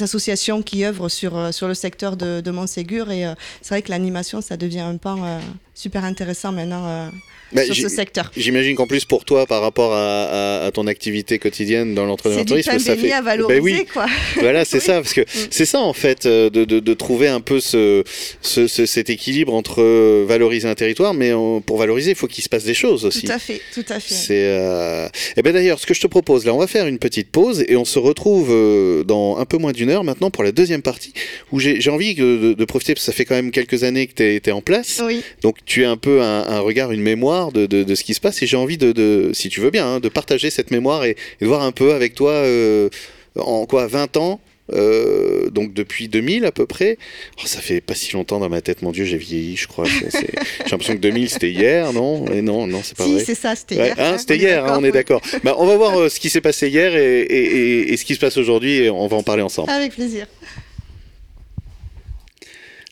associations 0.00 0.62
qui 0.62 0.84
œuvrent 0.84 1.10
sur, 1.10 1.52
sur 1.52 1.68
le 1.68 1.74
secteur 1.74 2.16
de, 2.16 2.40
de 2.40 2.50
Montségur. 2.50 3.10
Et 3.10 3.24
c'est 3.60 3.74
vrai 3.74 3.82
que 3.82 3.90
l'animation, 3.90 4.40
ça 4.40 4.56
devient 4.56 4.80
un 4.80 4.96
pan 4.96 5.40
super 5.74 6.04
intéressant 6.04 6.52
maintenant. 6.52 7.10
Bah, 7.52 7.64
sur 7.64 7.74
ce 7.74 7.88
secteur. 7.88 8.30
J'imagine 8.36 8.76
qu'en 8.76 8.86
plus 8.86 9.04
pour 9.04 9.24
toi, 9.24 9.44
par 9.46 9.60
rapport 9.60 9.92
à, 9.92 10.70
ton 10.72 10.86
activité 10.86 11.38
quotidienne 11.38 11.94
dans 11.94 12.06
l'entrepreneuriat, 12.06 12.78
ça 12.78 12.96
fait 12.96 13.12
à 13.12 13.22
valoriser, 13.22 13.60
bah 13.60 13.64
oui. 13.64 13.86
quoi. 13.92 14.06
Voilà, 14.40 14.64
c'est 14.64 14.78
ça, 14.78 14.94
parce 14.94 15.12
que 15.12 15.22
mm. 15.22 15.48
c'est 15.50 15.64
ça 15.64 15.80
en 15.80 15.92
fait, 15.92 16.26
de, 16.26 16.48
de, 16.48 16.94
trouver 16.94 17.28
un 17.28 17.40
peu 17.40 17.58
ce, 17.60 18.04
ce, 18.40 18.66
cet 18.68 19.10
équilibre 19.10 19.54
entre 19.54 19.82
euh, 19.82 20.24
valoriser 20.60 20.68
un 20.68 20.74
territoire, 20.74 21.14
mais 21.14 21.32
pour 21.66 21.78
valoriser, 21.78 22.10
il 22.10 22.16
faut 22.16 22.26
qu'il 22.26 22.44
se 22.44 22.48
passe 22.48 22.64
des 22.64 22.74
choses 22.74 23.04
aussi. 23.04 23.26
Tout 23.26 23.32
à 23.32 23.38
fait, 23.38 23.60
tout 23.74 23.84
à 23.88 24.00
fait. 24.00 24.14
C'est. 24.14 24.44
Euh... 24.46 25.06
Et 25.06 25.10
eh 25.38 25.42
ben 25.42 25.52
d'ailleurs, 25.52 25.78
ce 25.78 25.86
que 25.86 25.94
je 25.94 26.00
te 26.00 26.06
propose 26.06 26.44
là, 26.44 26.54
on 26.54 26.58
va 26.58 26.66
faire 26.66 26.86
une 26.86 26.98
petite 26.98 27.30
pause 27.30 27.64
et 27.68 27.76
on 27.76 27.84
se 27.84 27.98
retrouve 27.98 28.48
euh, 28.50 29.04
dans 29.04 29.38
un 29.38 29.44
peu 29.44 29.58
moins 29.58 29.72
d'une 29.72 29.90
heure 29.90 30.04
maintenant 30.04 30.30
pour 30.30 30.44
la 30.44 30.52
deuxième 30.52 30.82
partie 30.82 31.12
où 31.52 31.58
j'ai 31.58 31.90
envie 31.90 32.14
de, 32.14 32.54
de, 32.54 32.64
profiter 32.64 32.94
parce 32.94 33.06
que 33.06 33.12
ça 33.12 33.16
fait 33.16 33.24
quand 33.24 33.34
même 33.34 33.50
quelques 33.50 33.84
années 33.84 34.06
que 34.06 34.14
tu 34.14 34.22
es, 34.22 34.52
en 34.52 34.62
place. 34.62 35.00
Oui. 35.04 35.22
Donc 35.42 35.58
tu 35.64 35.84
as 35.84 35.90
un 35.90 35.96
peu 35.96 36.22
un, 36.22 36.46
un 36.46 36.60
regard, 36.60 36.92
une 36.92 37.02
mémoire 37.02 37.52
de, 37.52 37.94
ce 37.94 38.04
qui 38.04 38.14
se 38.14 38.20
passe 38.20 38.42
et 38.42 38.46
j'ai 38.46 38.56
envie 38.56 38.78
de, 38.78 39.30
si 39.32 39.48
tu 39.48 39.60
veux 39.60 39.70
bien, 39.70 39.86
hein, 39.86 40.00
de 40.00 40.08
partager 40.08 40.50
cette 40.50 40.70
mémoire 40.70 41.04
et, 41.04 41.16
de 41.40 41.46
voir 41.46 41.62
un 41.62 41.72
peu 41.72 41.92
avec 41.92 42.14
toi 42.14 42.32
euh, 42.32 42.88
en 43.36 43.66
quoi 43.66 43.86
20 43.86 44.16
ans 44.16 44.40
euh, 44.72 45.50
donc 45.50 45.72
depuis 45.72 46.08
2000 46.08 46.44
à 46.44 46.52
peu 46.52 46.66
près. 46.66 46.98
Oh, 47.38 47.46
ça 47.46 47.60
fait 47.60 47.80
pas 47.80 47.94
si 47.94 48.12
longtemps 48.12 48.38
dans 48.38 48.48
ma 48.48 48.60
tête, 48.60 48.82
mon 48.82 48.92
Dieu, 48.92 49.04
j'ai 49.04 49.16
vieilli, 49.16 49.56
je 49.56 49.66
crois. 49.66 49.84
J'ai 49.84 50.70
l'impression 50.70 50.94
que 50.94 51.00
2000 51.00 51.30
c'était 51.30 51.50
hier, 51.50 51.92
non? 51.92 52.26
Et 52.26 52.42
non, 52.42 52.66
non, 52.66 52.80
c'est 52.82 52.96
pas 52.96 53.04
si, 53.04 53.14
vrai. 53.14 53.24
c'est 53.24 53.34
ça, 53.34 53.56
c'était 53.56 53.76
hier. 53.76 53.94
Hein, 53.98 54.18
c'était 54.18 54.36
hier, 54.36 54.64
hein, 54.64 54.78
on 54.80 54.84
est 54.84 54.92
d'accord. 54.92 55.20
Bah, 55.42 55.54
on 55.58 55.66
va 55.66 55.76
voir 55.76 55.98
euh, 55.98 56.08
ce 56.10 56.20
qui 56.20 56.28
s'est 56.28 56.42
passé 56.42 56.68
hier 56.68 56.94
et, 56.94 57.22
et, 57.22 57.96
ce 57.96 58.04
qui 58.04 58.14
se 58.14 58.20
passe 58.20 58.36
aujourd'hui 58.36 58.74
et 58.74 58.90
on 58.90 59.06
va 59.06 59.16
en 59.16 59.22
parler 59.22 59.42
ensemble. 59.42 59.70
Avec 59.70 59.94
plaisir. 59.94 60.26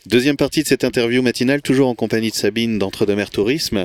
Deuxième 0.09 0.39
partie 0.39 0.63
de 0.63 0.67
cette 0.67 0.85
interview 0.85 1.21
matinale, 1.21 1.61
toujours 1.61 1.87
en 1.87 1.95
compagnie 1.95 2.31
de 2.31 2.35
Sabine 2.35 2.79
d'Entre-deux-Mers 2.79 3.29
Tourisme. 3.29 3.85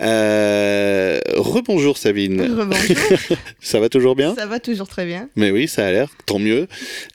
Euh, 0.00 1.18
rebonjour 1.34 1.96
Sabine. 1.96 2.42
Rebonjour. 2.42 2.96
ça 3.60 3.80
va 3.80 3.88
toujours 3.88 4.14
bien? 4.14 4.34
Ça 4.34 4.44
va 4.44 4.60
toujours 4.60 4.86
très 4.86 5.06
bien. 5.06 5.30
Mais 5.34 5.50
oui, 5.50 5.68
ça 5.68 5.86
a 5.86 5.90
l'air, 5.90 6.10
tant 6.26 6.38
mieux. 6.38 6.68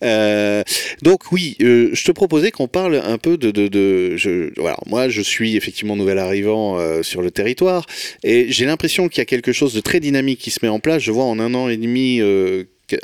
Euh, 0.03 0.63
donc 1.03 1.31
oui, 1.31 1.55
euh, 1.61 1.91
je 1.93 2.03
te 2.03 2.11
proposais 2.11 2.49
qu'on 2.49 2.67
parle 2.67 2.95
un 2.95 3.19
peu 3.19 3.37
de... 3.37 3.51
de, 3.51 3.67
de 3.67 4.17
je, 4.17 4.49
voilà, 4.59 4.77
moi, 4.87 5.07
je 5.07 5.21
suis 5.21 5.55
effectivement 5.55 5.95
nouvel 5.95 6.17
arrivant 6.17 6.79
sur 7.03 7.21
le 7.21 7.29
territoire 7.29 7.85
et 8.23 8.51
j'ai 8.51 8.65
l'impression 8.65 9.07
qu'il 9.07 9.19
y 9.19 9.21
a 9.21 9.25
quelque 9.25 9.51
chose 9.51 9.75
de 9.75 9.81
très 9.81 9.99
dynamique 9.99 10.39
qui 10.39 10.49
se 10.49 10.61
met 10.63 10.69
en 10.69 10.79
place. 10.79 11.03
Je 11.03 11.11
vois 11.11 11.25
en 11.25 11.39
un 11.39 11.53
an 11.53 11.69
et 11.69 11.77
demi 11.77 12.21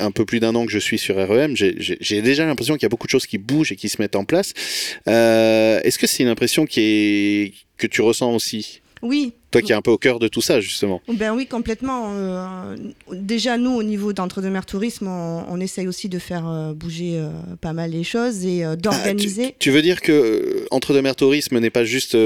un 0.00 0.10
peu 0.10 0.24
plus 0.24 0.40
d'un 0.40 0.54
an 0.54 0.66
que 0.66 0.72
je 0.72 0.78
suis 0.78 0.98
sur 0.98 1.16
REM, 1.16 1.56
j'ai 1.56 2.22
déjà 2.22 2.46
l'impression 2.46 2.74
qu'il 2.74 2.82
y 2.82 2.86
a 2.86 2.88
beaucoup 2.88 3.06
de 3.06 3.10
choses 3.10 3.26
qui 3.26 3.38
bougent 3.38 3.72
et 3.72 3.76
qui 3.76 3.88
se 3.88 4.00
mettent 4.00 4.16
en 4.16 4.24
place. 4.24 4.52
Euh, 5.08 5.80
est-ce 5.82 5.98
que 5.98 6.06
c'est 6.06 6.22
une 6.22 6.28
impression 6.28 6.66
que 6.66 7.86
tu 7.86 8.00
ressens 8.00 8.34
aussi? 8.34 8.80
Oui, 9.02 9.34
Toi 9.54 9.62
qui 9.62 9.70
es 9.70 9.74
un 9.74 9.82
peu 9.82 9.92
au 9.92 9.98
cœur 9.98 10.18
de 10.18 10.26
tout 10.26 10.40
ça, 10.40 10.60
justement. 10.60 11.00
Ben 11.06 11.32
oui, 11.32 11.46
complètement. 11.46 12.10
Euh, 12.10 12.76
déjà, 13.12 13.56
nous, 13.56 13.70
au 13.70 13.84
niveau 13.84 14.12
d'Entre-deux-Mers 14.12 14.66
Tourisme, 14.66 15.06
on, 15.06 15.60
essaye 15.60 15.86
aussi 15.86 16.08
de 16.08 16.18
faire 16.18 16.72
bouger 16.74 17.22
pas 17.60 17.72
mal 17.72 17.92
les 17.92 18.02
choses 18.02 18.44
et 18.44 18.64
ah, 18.64 18.74
d'organiser. 18.74 19.54
tu, 19.60 19.70
veux 19.70 19.80
dire 19.80 20.00
que 20.00 20.66
Entre-deux-Mers 20.72 21.14
Tourisme 21.14 21.60
n'est 21.60 21.70
pas 21.70 21.84
juste 21.84 22.16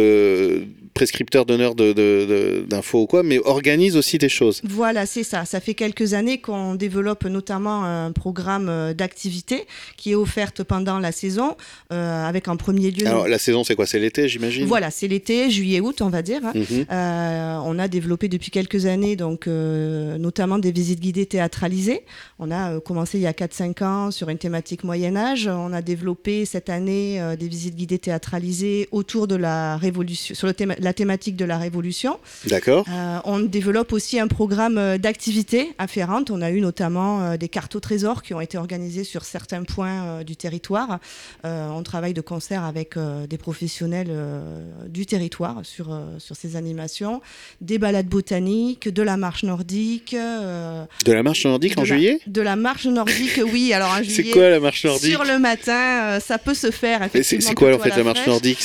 prescripteur 0.94 1.44
d'honneur 1.44 1.74
d'infos 1.74 3.02
ou 3.02 3.06
quoi, 3.06 3.22
mais 3.22 3.38
organise 3.44 3.96
aussi 3.96 4.16
des 4.16 4.30
choses. 4.30 4.62
Voilà, 4.64 5.04
c'est 5.04 5.22
ça. 5.22 5.44
Ça 5.44 5.60
fait 5.60 5.74
quelques 5.74 6.14
années 6.14 6.38
qu'on 6.38 6.74
développe 6.76 7.26
notamment 7.26 7.84
un 7.84 8.10
programme 8.12 8.94
d'activité 8.94 9.66
qui 9.98 10.12
est 10.12 10.14
offerte 10.14 10.62
pendant 10.62 10.98
la 10.98 11.12
saison, 11.12 11.56
avec 11.90 12.48
en 12.48 12.56
premier 12.56 12.90
lieu. 12.90 13.06
Alors, 13.06 13.28
la 13.28 13.38
saison, 13.38 13.64
c'est 13.64 13.74
quoi? 13.74 13.86
C'est 13.86 13.98
l'été, 13.98 14.28
j'imagine? 14.28 14.64
Voilà, 14.64 14.90
c'est 14.90 15.08
l'été, 15.08 15.50
juillet-août, 15.50 16.00
on 16.00 16.08
va 16.08 16.22
dire. 16.22 16.40
Hein. 16.44 16.52
Mhm. 16.54 16.86
Euh, 17.18 17.58
on 17.64 17.78
a 17.78 17.88
développé 17.88 18.28
depuis 18.28 18.50
quelques 18.50 18.86
années, 18.86 19.16
donc, 19.16 19.46
euh, 19.46 20.18
notamment 20.18 20.58
des 20.58 20.72
visites 20.72 21.00
guidées 21.00 21.26
théâtralisées. 21.26 22.04
On 22.38 22.50
a 22.50 22.72
euh, 22.72 22.80
commencé 22.80 23.18
il 23.18 23.22
y 23.22 23.26
a 23.26 23.32
4-5 23.32 23.84
ans 23.84 24.10
sur 24.10 24.28
une 24.28 24.38
thématique 24.38 24.84
Moyen-Âge. 24.84 25.48
On 25.48 25.72
a 25.72 25.82
développé 25.82 26.44
cette 26.44 26.70
année 26.70 27.20
des 27.38 27.48
visites 27.48 27.74
guidées 27.74 27.98
théâtralisées 27.98 28.88
autour 28.92 29.26
de 29.26 29.34
la 29.34 29.76
Révolution, 29.76 30.34
sur 30.34 30.46
le 30.46 30.54
la 30.80 30.92
thématique 30.92 31.36
de 31.36 31.44
la 31.44 31.56
Révolution. 31.56 32.18
D'accord. 32.46 32.84
on 33.24 33.38
développe 33.38 33.92
aussi 33.92 34.18
un 34.18 34.26
programme 34.26 34.98
d'activités 34.98 35.72
afférentes. 35.78 36.30
On 36.30 36.42
a 36.42 36.50
eu 36.50 36.60
notamment 36.60 37.36
des 37.36 37.48
cartes 37.48 37.76
au 37.76 37.80
trésor 37.80 38.22
qui 38.22 38.34
ont 38.34 38.40
été 38.40 38.58
organisées 38.58 39.04
sur 39.04 39.24
certains 39.24 39.62
points 39.62 40.24
du 40.24 40.36
territoire. 40.36 40.98
on 41.44 41.82
travaille 41.82 42.14
de 42.14 42.20
concert 42.20 42.64
avec 42.64 42.96
des 42.98 43.38
professionnels 43.38 44.10
du 44.88 45.06
territoire 45.06 45.60
sur, 45.62 45.96
sur 46.18 46.36
ces 46.36 46.56
animations, 46.56 47.07
des 47.60 47.78
balades 47.78 48.06
botaniques, 48.06 48.88
de 48.88 49.02
la 49.02 49.16
marche 49.16 49.42
nordique. 49.42 50.14
Euh, 50.14 50.84
de 51.04 51.12
la 51.12 51.22
marche 51.22 51.44
nordique 51.44 51.78
en 51.78 51.84
juillet 51.84 52.20
De 52.26 52.42
la 52.42 52.56
marche 52.56 52.86
nordique, 52.86 53.40
oui. 53.52 53.72
Alors 53.72 53.90
en 53.90 54.04
C'est 54.08 54.24
quoi 54.24 54.50
la 54.50 54.60
marche 54.60 54.84
nordique 54.84 55.10
Sur 55.10 55.24
le 55.24 55.38
matin, 55.38 56.02
euh, 56.04 56.20
ça 56.20 56.38
peut 56.38 56.54
se 56.54 56.70
faire. 56.70 57.08
C'est 57.22 57.54
quoi 57.54 57.74
en 57.74 57.78
fait 57.78 57.96
la, 57.96 58.04
marche 58.04 58.26
nordique? 58.26 58.58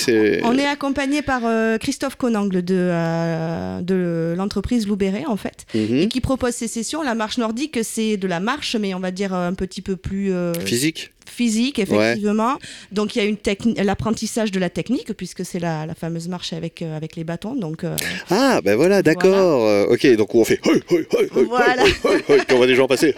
On 0.44 0.58
est 0.58 0.66
accompagné 0.66 1.22
par 1.22 1.42
Christophe 1.80 2.16
Conangle 2.16 2.64
de, 2.64 3.82
de 3.82 4.34
l'entreprise 4.38 4.88
Loubéré 4.88 5.26
en 5.28 5.38
fait, 5.38 5.66
mhm. 5.74 5.98
et 6.02 6.08
qui 6.08 6.22
propose 6.22 6.54
ces 6.54 6.68
sessions. 6.68 7.02
La 7.04 7.16
marche 7.16 7.38
nordique, 7.38 7.80
c'est 7.84 8.18
de 8.18 8.28
la 8.28 8.40
marche, 8.40 8.76
mais 8.76 8.94
on 8.94 9.00
va 9.00 9.12
dire 9.12 9.34
un 9.34 9.54
petit 9.54 9.82
peu 9.82 9.96
plus... 9.96 10.32
Physique 10.66 11.12
physique, 11.30 11.80
effectivement. 11.80 12.58
Donc 12.92 13.16
il 13.16 13.24
y 13.24 13.26
a 13.26 13.26
une 13.26 13.38
l'apprentissage 13.84 14.52
de 14.52 14.60
la 14.60 14.70
technique, 14.70 15.14
puisque 15.14 15.46
c'est 15.46 15.60
la, 15.60 15.86
la, 15.86 15.96
fameuse 15.96 16.28
marche 16.28 16.54
avec, 16.54 16.82
euh, 16.82 16.98
avec 16.98 17.16
les 17.16 17.24
bâtons. 17.24 17.56
Donc, 17.56 17.84
euh, 17.84 17.96
ah, 18.30 18.62
ben 18.64 18.76
voilà, 18.76 19.02
d'accord. 19.02 19.68
Euh, 19.68 19.86
ok, 19.88 20.16
donc 20.16 20.34
on 20.36 20.44
fait. 20.44 20.60
Voilà. 21.48 21.84
on 22.50 22.56
voit 22.56 22.68
des 22.68 22.76
gens 22.76 22.88
passer. 22.88 23.14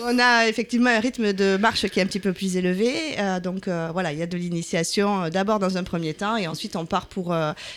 on 0.00 0.18
a 0.18 0.48
effectivement 0.48 0.90
un 0.90 1.00
rythme 1.00 1.32
de 1.32 1.56
marche 1.56 1.88
qui 1.88 2.00
est 2.00 2.02
un 2.02 2.06
petit 2.06 2.20
peu 2.20 2.32
plus 2.32 2.56
élevé. 2.56 2.92
donc 3.42 3.68
voilà, 3.92 4.12
il 4.12 4.18
y 4.18 4.22
a 4.22 4.26
de 4.26 4.36
l'initiation 4.36 5.28
d'abord 5.28 5.58
dans 5.58 5.76
un 5.76 5.84
premier 5.84 6.14
temps, 6.14 6.36
et 6.36 6.46
ensuite 6.46 6.76
on 6.76 6.86
part 6.86 7.06
pour 7.06 7.34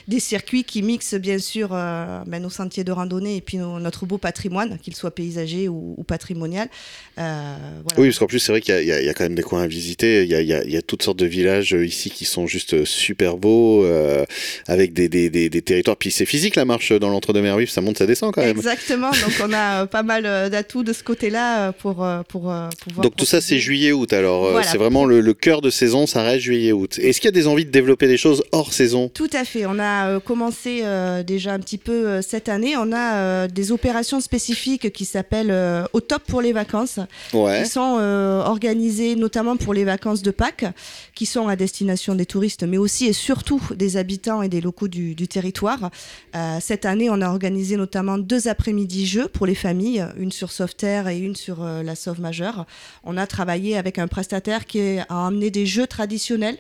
des 0.08 0.20
circuits 0.20 0.64
qui 0.64 0.82
mixent 0.82 1.16
bien 1.16 1.40
sûr 1.40 1.70
ben, 1.70 2.40
nos 2.40 2.50
sentiers 2.50 2.84
de 2.84 2.92
randonnée 2.92 3.38
et 3.38 3.42
puis 3.42 3.58
notre 3.58 4.06
beau 4.06 4.18
patrimoine, 4.18 4.78
qu'il 4.80 4.96
soit 4.96 5.12
paysager 5.12 5.68
ou, 5.68 5.96
ou 5.98 6.04
patrimonial. 6.04 6.70
Voilà. 7.16 7.82
Oui, 7.98 8.08
parce 8.08 8.20
qu'en 8.28 8.30
plus, 8.30 8.40
c'est 8.40 8.52
vrai 8.52 8.60
qu'il 8.60 8.84
y, 8.84 8.92
a 8.92 9.14
quand 9.14 9.24
même 9.24 9.36
des 9.36 9.44
coins 9.44 9.64
à 9.64 9.68
visiter. 9.68 10.24
Il 10.24 10.30
y 10.30 10.78
a, 10.78 10.82
toutes 10.82 11.04
sortes 11.04 11.18
de 11.18 11.26
villages 11.26 11.74
euh, 11.74 11.86
ici 11.86 12.10
qui 12.10 12.26
sont 12.26 12.46
juste 12.46 12.74
euh, 12.74 12.86
super 12.86 13.38
beaux, 13.38 13.86
euh, 13.86 14.26
avec 14.68 14.92
des, 14.94 15.08
des, 15.08 15.62
territoires. 15.62 15.96
Puis 15.96 16.12
c'est 16.12 16.26
physique 16.26 16.56
la 16.56 16.66
marche 16.66 16.92
dans 16.92 17.10
l'entre-deux-mer 17.10 17.58
ça 17.68 17.82
monte, 17.82 17.98
ça 17.98 18.06
descend 18.06 18.34
quand 18.34 18.42
même. 18.42 18.58
Exactement, 18.58 19.10
donc 19.12 19.34
on 19.44 19.54
a 19.54 19.88
pas 19.88 20.04
mal 20.04 20.24
d'atouts 20.50 20.84
de 20.84 20.94
ce 20.94 21.04
côté-là 21.04 21.72
pour, 21.72 22.06
pour 22.28 22.54
pouvoir. 22.80 23.04
Donc 23.04 23.16
tout 23.16 23.26
ça, 23.26 23.40
c'est 23.40 23.60
juillet-août 23.60 24.12
alors. 24.12 24.62
C'est 24.64 24.78
vraiment 24.78 25.06
le, 25.06 25.34
cœur 25.34 25.62
de 25.62 25.70
saison, 25.70 26.08
ça 26.08 26.24
reste 26.24 26.44
juillet-août. 26.44 27.00
Est-ce 27.00 27.22
qu'il 27.22 27.28
y 27.28 27.34
a 27.34 27.40
des 27.40 27.48
envies 27.48 27.66
de 27.66 27.72
développer 27.72 28.08
des 28.08 28.18
choses 28.18 28.44
hors 28.52 28.74
saison? 28.74 29.10
Tout 29.14 29.30
à 29.34 29.46
fait. 29.46 29.66
On 29.66 29.80
a 29.80 30.20
commencé 30.20 30.84
déjà 31.26 31.54
un 31.54 31.60
petit 31.60 31.78
peu 31.78 32.22
cette 32.22 32.50
année. 32.50 32.76
On 32.78 32.92
a 32.92 33.48
des 33.48 33.72
opérations 33.72 34.20
spécifiques 34.20 34.92
qui 34.92 35.06
s'appellent 35.06 35.54
Au 35.94 36.02
top 36.02 36.24
pour 36.28 36.42
les 36.42 36.54
vacances. 36.54 37.00
Ouais. 37.34 37.64
Qui 37.64 37.70
sont 37.70 37.98
euh, 38.18 38.42
organisés 38.42 39.16
notamment 39.16 39.58
pour 39.58 39.74
les 39.74 39.84
vacances 39.84 40.22
de 40.22 40.32
Pâques, 40.32 40.66
qui 41.14 41.26
sont 41.26 41.48
à 41.48 41.56
destination 41.56 42.16
des 42.16 42.26
touristes, 42.26 42.64
mais 42.64 42.78
aussi 42.78 43.06
et 43.06 43.14
surtout 43.14 43.62
des 43.76 43.98
habitants 43.98 44.42
et 44.42 44.50
des 44.50 44.62
locaux 44.62 44.88
du, 44.88 45.16
territoire. 45.28 45.92
Euh, 46.36 46.58
cette 46.60 46.86
année, 46.86 47.10
on 47.10 47.22
a 47.22 47.30
organisé 47.30 47.78
notamment 47.78 48.18
deux 48.18 48.48
après-midi 48.48 49.06
jeux 49.06 49.28
pour 49.28 49.46
les 49.46 49.56
familles, 49.56 50.06
une 50.18 50.32
sur 50.32 50.52
Sauveterre 50.52 51.08
et 51.08 51.20
une 51.20 51.36
sur 51.36 51.64
euh, 51.64 51.84
la 51.84 51.96
Sauve 51.96 52.20
majeure. 52.20 52.66
On 53.04 53.18
a 53.18 53.28
travaillé 53.28 53.78
avec 53.78 54.00
un 54.00 54.08
prestataire 54.08 54.66
qui 54.66 55.00
a 55.00 55.28
amené 55.28 55.52
des 55.52 55.66
jeux 55.66 55.88
traditionnels 55.88 56.58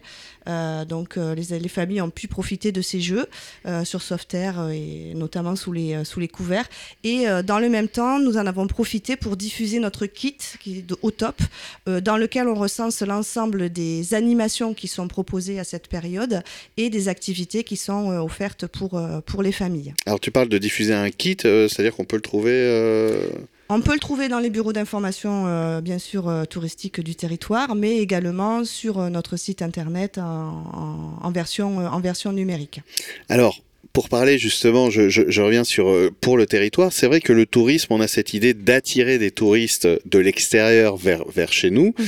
donc 0.86 1.18
euh, 1.18 1.36
les, 1.36 1.68
familles 1.68 2.02
ont 2.02 2.10
pu 2.10 2.28
profiter 2.28 2.72
de 2.72 2.82
ces 2.82 3.02
jeux 3.02 3.28
euh, 3.66 3.84
sur 3.84 4.02
Softair 4.02 4.70
et 4.70 5.14
notamment 5.16 5.56
sous 5.56 5.72
les, 5.72 6.04
sous 6.06 6.20
les 6.20 6.28
couverts. 6.28 6.68
Et 7.04 7.26
dans 7.46 7.60
le 7.60 7.70
même 7.70 7.88
temps, 7.88 8.20
nous 8.20 8.38
en 8.38 8.46
avons 8.46 8.68
profité 8.68 9.16
pour 9.16 9.38
diffuser 9.38 9.80
notre 9.80 10.06
kit 10.06 10.38
qui 10.60 10.80
est 10.80 10.94
au 11.02 11.12
top, 11.12 11.42
dans 11.86 12.18
lequel 12.18 12.48
on 12.48 12.56
recense 12.56 13.02
l'ensemble 13.02 13.70
des 13.70 14.14
animations 14.14 14.74
qui 14.74 14.88
sont 14.88 15.08
proposées 15.08 15.60
à 15.60 15.64
cette 15.64 15.88
période 15.88 16.42
et 16.78 16.90
des 16.90 17.08
activités 17.08 17.64
qui 17.64 17.78
sont 17.78 18.10
offertes 18.10 18.68
pour, 18.68 19.02
pour 19.26 19.44
les 19.44 19.52
familles. 19.52 19.94
Alors 20.06 20.20
tu 20.20 20.32
parles 20.32 20.50
de 20.50 20.58
diffuser 20.58 20.94
un 20.94 21.10
kit, 21.10 21.38
c'est-à-dire 21.42 21.96
qu'on 21.96 22.06
peut 22.06 22.18
le 22.18 22.22
trouver 22.22 22.54
on 23.70 23.82
peut 23.82 23.94
le 23.94 24.00
trouver 24.00 24.30
dans 24.30 24.40
les 24.40 24.50
bureaux 24.50 24.74
d'information, 24.74 25.46
euh, 25.48 25.82
bien 25.82 26.00
sûr, 26.00 26.30
euh, 26.30 26.46
touristiques 26.46 27.02
du 27.02 27.16
territoire, 27.16 27.76
mais 27.76 27.98
également 27.98 28.64
sur 28.64 29.00
euh, 29.00 29.10
notre 29.10 29.36
site 29.36 29.62
internet 29.62 30.18
en, 30.18 31.32
version, 31.32 31.78
en 31.78 32.00
version 32.00 32.32
numérique. 32.32 32.82
Pour 33.94 34.10
parler 34.10 34.38
justement, 34.38 34.90
je, 34.90 35.42
reviens 35.42 35.64
sur 35.64 35.90
euh, 35.90 36.12
pour 36.22 36.38
le 36.38 36.46
territoire, 36.46 36.92
c'est 36.94 37.08
vrai 37.08 37.22
que 37.22 37.34
le 37.34 37.46
tourisme, 37.46 37.94
on 37.94 38.02
a 38.02 38.08
cette 38.08 38.34
idée 38.34 38.54
d'attirer 38.54 39.18
des 39.18 39.32
touristes 39.32 39.88
de 40.06 40.20
l'extérieur 40.20 40.98
vers, 40.98 41.28
vers 41.30 41.52
chez 41.52 41.70
nous. 41.70 41.94
Mhm. 41.98 42.06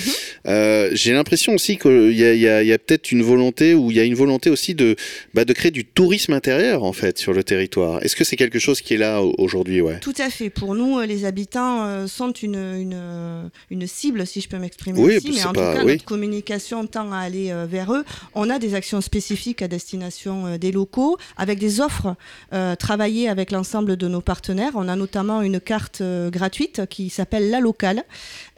Euh, 0.48 0.90
j'ai 0.94 1.14
l'impression 1.14 1.54
aussi 1.54 1.78
qu'il 1.78 2.14
y 2.14 2.26
a, 2.26 2.34
y 2.34 2.48
a, 2.48 2.64
y 2.64 2.74
a 2.74 2.78
peut-être 2.78 3.12
une 3.12 3.24
volonté, 3.24 3.74
ou 3.74 3.92
il 3.92 3.98
y 3.98 4.00
a 4.00 4.04
une 4.04 4.16
volonté 4.16 4.50
aussi 4.50 4.76
de, 4.76 4.96
bah, 5.34 5.46
de 5.46 5.54
créer 5.54 5.72
du 5.72 5.86
tourisme 5.86 6.34
intérieur 6.34 6.84
en 6.84 6.94
fait 6.94 7.18
sur 7.18 7.34
le 7.34 7.44
territoire. 7.44 8.04
Est-ce 8.04 8.16
que 8.16 8.24
c'est 8.24 8.36
quelque 8.36 8.60
chose 8.60 8.82
qui 8.82 8.94
est 8.94 8.98
là 8.98 9.22
aujourd'hui 9.22 9.82
ouais? 9.82 10.00
Tout 10.00 10.14
à 10.18 10.30
fait. 10.30 10.50
Pour 10.50 10.76
nous, 10.76 11.00
euh, 11.00 11.06
les 11.06 11.26
habitants 11.26 12.08
sont 12.08 12.32
une, 12.32 12.56
une, 12.56 13.50
une 13.70 13.88
cible, 13.88 14.26
si 14.26 14.42
je 14.42 14.50
peux 14.50 14.58
m'exprimer 14.58 15.00
oui, 15.00 15.16
ainsi, 15.18 15.32
mais 15.32 15.46
en 15.46 15.54
tout 15.54 15.60
cas, 15.60 15.84
notre 15.84 16.06
communication 16.06 16.86
tend 16.88 17.12
à 17.12 17.20
aller 17.20 17.54
vers 17.68 17.94
eux. 17.94 18.04
On 18.34 18.50
a 18.50 18.60
des 18.60 18.74
actions 18.76 19.02
spécifiques 19.02 19.62
à 19.62 19.68
destination 19.68 20.58
des 20.58 20.72
locaux 20.72 21.18
avec 21.38 21.60
des 21.60 21.69
offres 21.80 22.16
euh, 22.54 22.76
travaillées 22.76 23.30
avec 23.30 23.52
l'ensemble 23.52 23.96
de 23.96 24.08
nos 24.08 24.22
partenaires. 24.22 24.72
On 24.76 24.88
a 24.88 24.96
notamment 24.96 25.42
une 25.42 25.60
carte 25.60 26.02
euh, 26.02 26.30
gratuite 26.30 26.88
qui 26.90 27.10
s'appelle 27.10 27.50
La 27.50 27.60
Locale, 27.60 28.04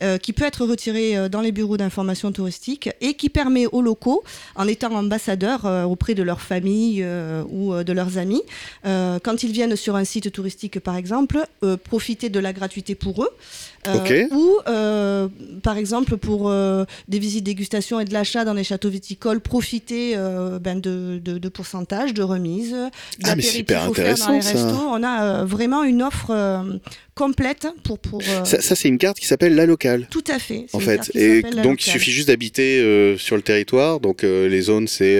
euh, 0.02 0.18
qui 0.18 0.34
peut 0.34 0.46
être 0.46 0.66
retirée 0.66 1.30
dans 1.30 1.42
les 1.42 1.52
bureaux 1.52 1.78
d'information 1.78 2.32
touristique 2.32 2.90
et 3.02 3.14
qui 3.16 3.30
permet 3.30 3.66
aux 3.68 3.82
locaux, 3.82 4.24
en 4.56 4.68
étant 4.68 4.94
ambassadeurs 4.96 5.66
auprès 5.90 6.14
de 6.14 6.24
leur 6.24 6.42
famille 6.42 7.06
ou 7.50 7.74
de 7.74 7.94
leurs 7.94 8.18
amis, 8.18 8.42
quand 8.84 9.44
ils 9.44 9.52
viennent 9.52 9.76
sur 9.76 9.96
un 9.96 10.04
site 10.04 10.32
touristique 10.32 10.80
par 10.80 10.96
exemple, 10.96 11.40
profiter 11.84 12.30
de 12.30 12.40
la 12.40 12.54
gratuité 12.54 12.96
pour 12.96 13.24
eux. 13.24 13.30
Ou, 14.32 14.58
par 15.64 15.78
exemple, 15.78 16.18
pour 16.18 16.52
des 17.08 17.20
visites 17.20 17.44
dégustation 17.44 18.00
et 18.00 18.06
de 18.06 18.14
l'achat 18.14 18.46
dans 18.46 18.54
les 18.54 18.64
châteaux 18.64 18.90
viticoles, 18.90 19.42
profiter 19.42 20.16
ben, 20.62 20.80
de, 20.80 21.20
de, 21.24 21.38
de 21.38 21.50
pourcentage, 21.50 22.14
de 22.14 22.24
remise, 22.24 22.76
ah, 23.24 23.36
mais 23.36 23.42
super 23.42 23.84
intéressant 23.84 24.34
On 24.92 25.04
a 25.04 25.24
euh, 25.24 25.46
vraiment 25.46 25.84
une 25.84 26.02
offre 26.04 26.32
euh, 26.32 26.78
complète 27.22 27.68
pour. 27.84 28.00
pour 28.00 28.22
euh, 28.28 28.44
Ça, 28.46 28.76
c'est 28.76 28.88
une 28.88 28.98
carte 28.98 29.20
qui 29.20 29.28
s'appelle 29.28 29.56
La 29.56 29.66
Locale. 29.66 30.08
Tout 30.10 30.24
à 30.28 30.40
fait. 30.40 30.66
En 30.74 30.80
fait. 30.80 31.12
Et 31.16 31.42
donc, 31.42 31.86
il 31.86 31.92
suffit 31.92 32.12
juste 32.12 32.28
d'habiter 32.28 33.16
sur 33.18 33.36
le 33.36 33.42
territoire. 33.42 34.00
Donc, 34.00 34.24
les 34.24 34.62
zones, 34.62 34.88
c'est 34.88 35.20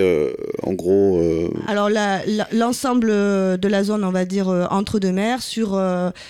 en 0.64 0.74
gros. 0.74 1.22
Alors, 1.68 1.90
l'ensemble 2.52 3.08
de 3.10 3.68
la 3.68 3.84
zone, 3.84 4.04
on 4.04 4.12
va 4.12 4.26
dire, 4.26 4.48
entre 4.72 5.00
deux 5.00 5.12
mers, 5.12 5.42
sur 5.42 5.80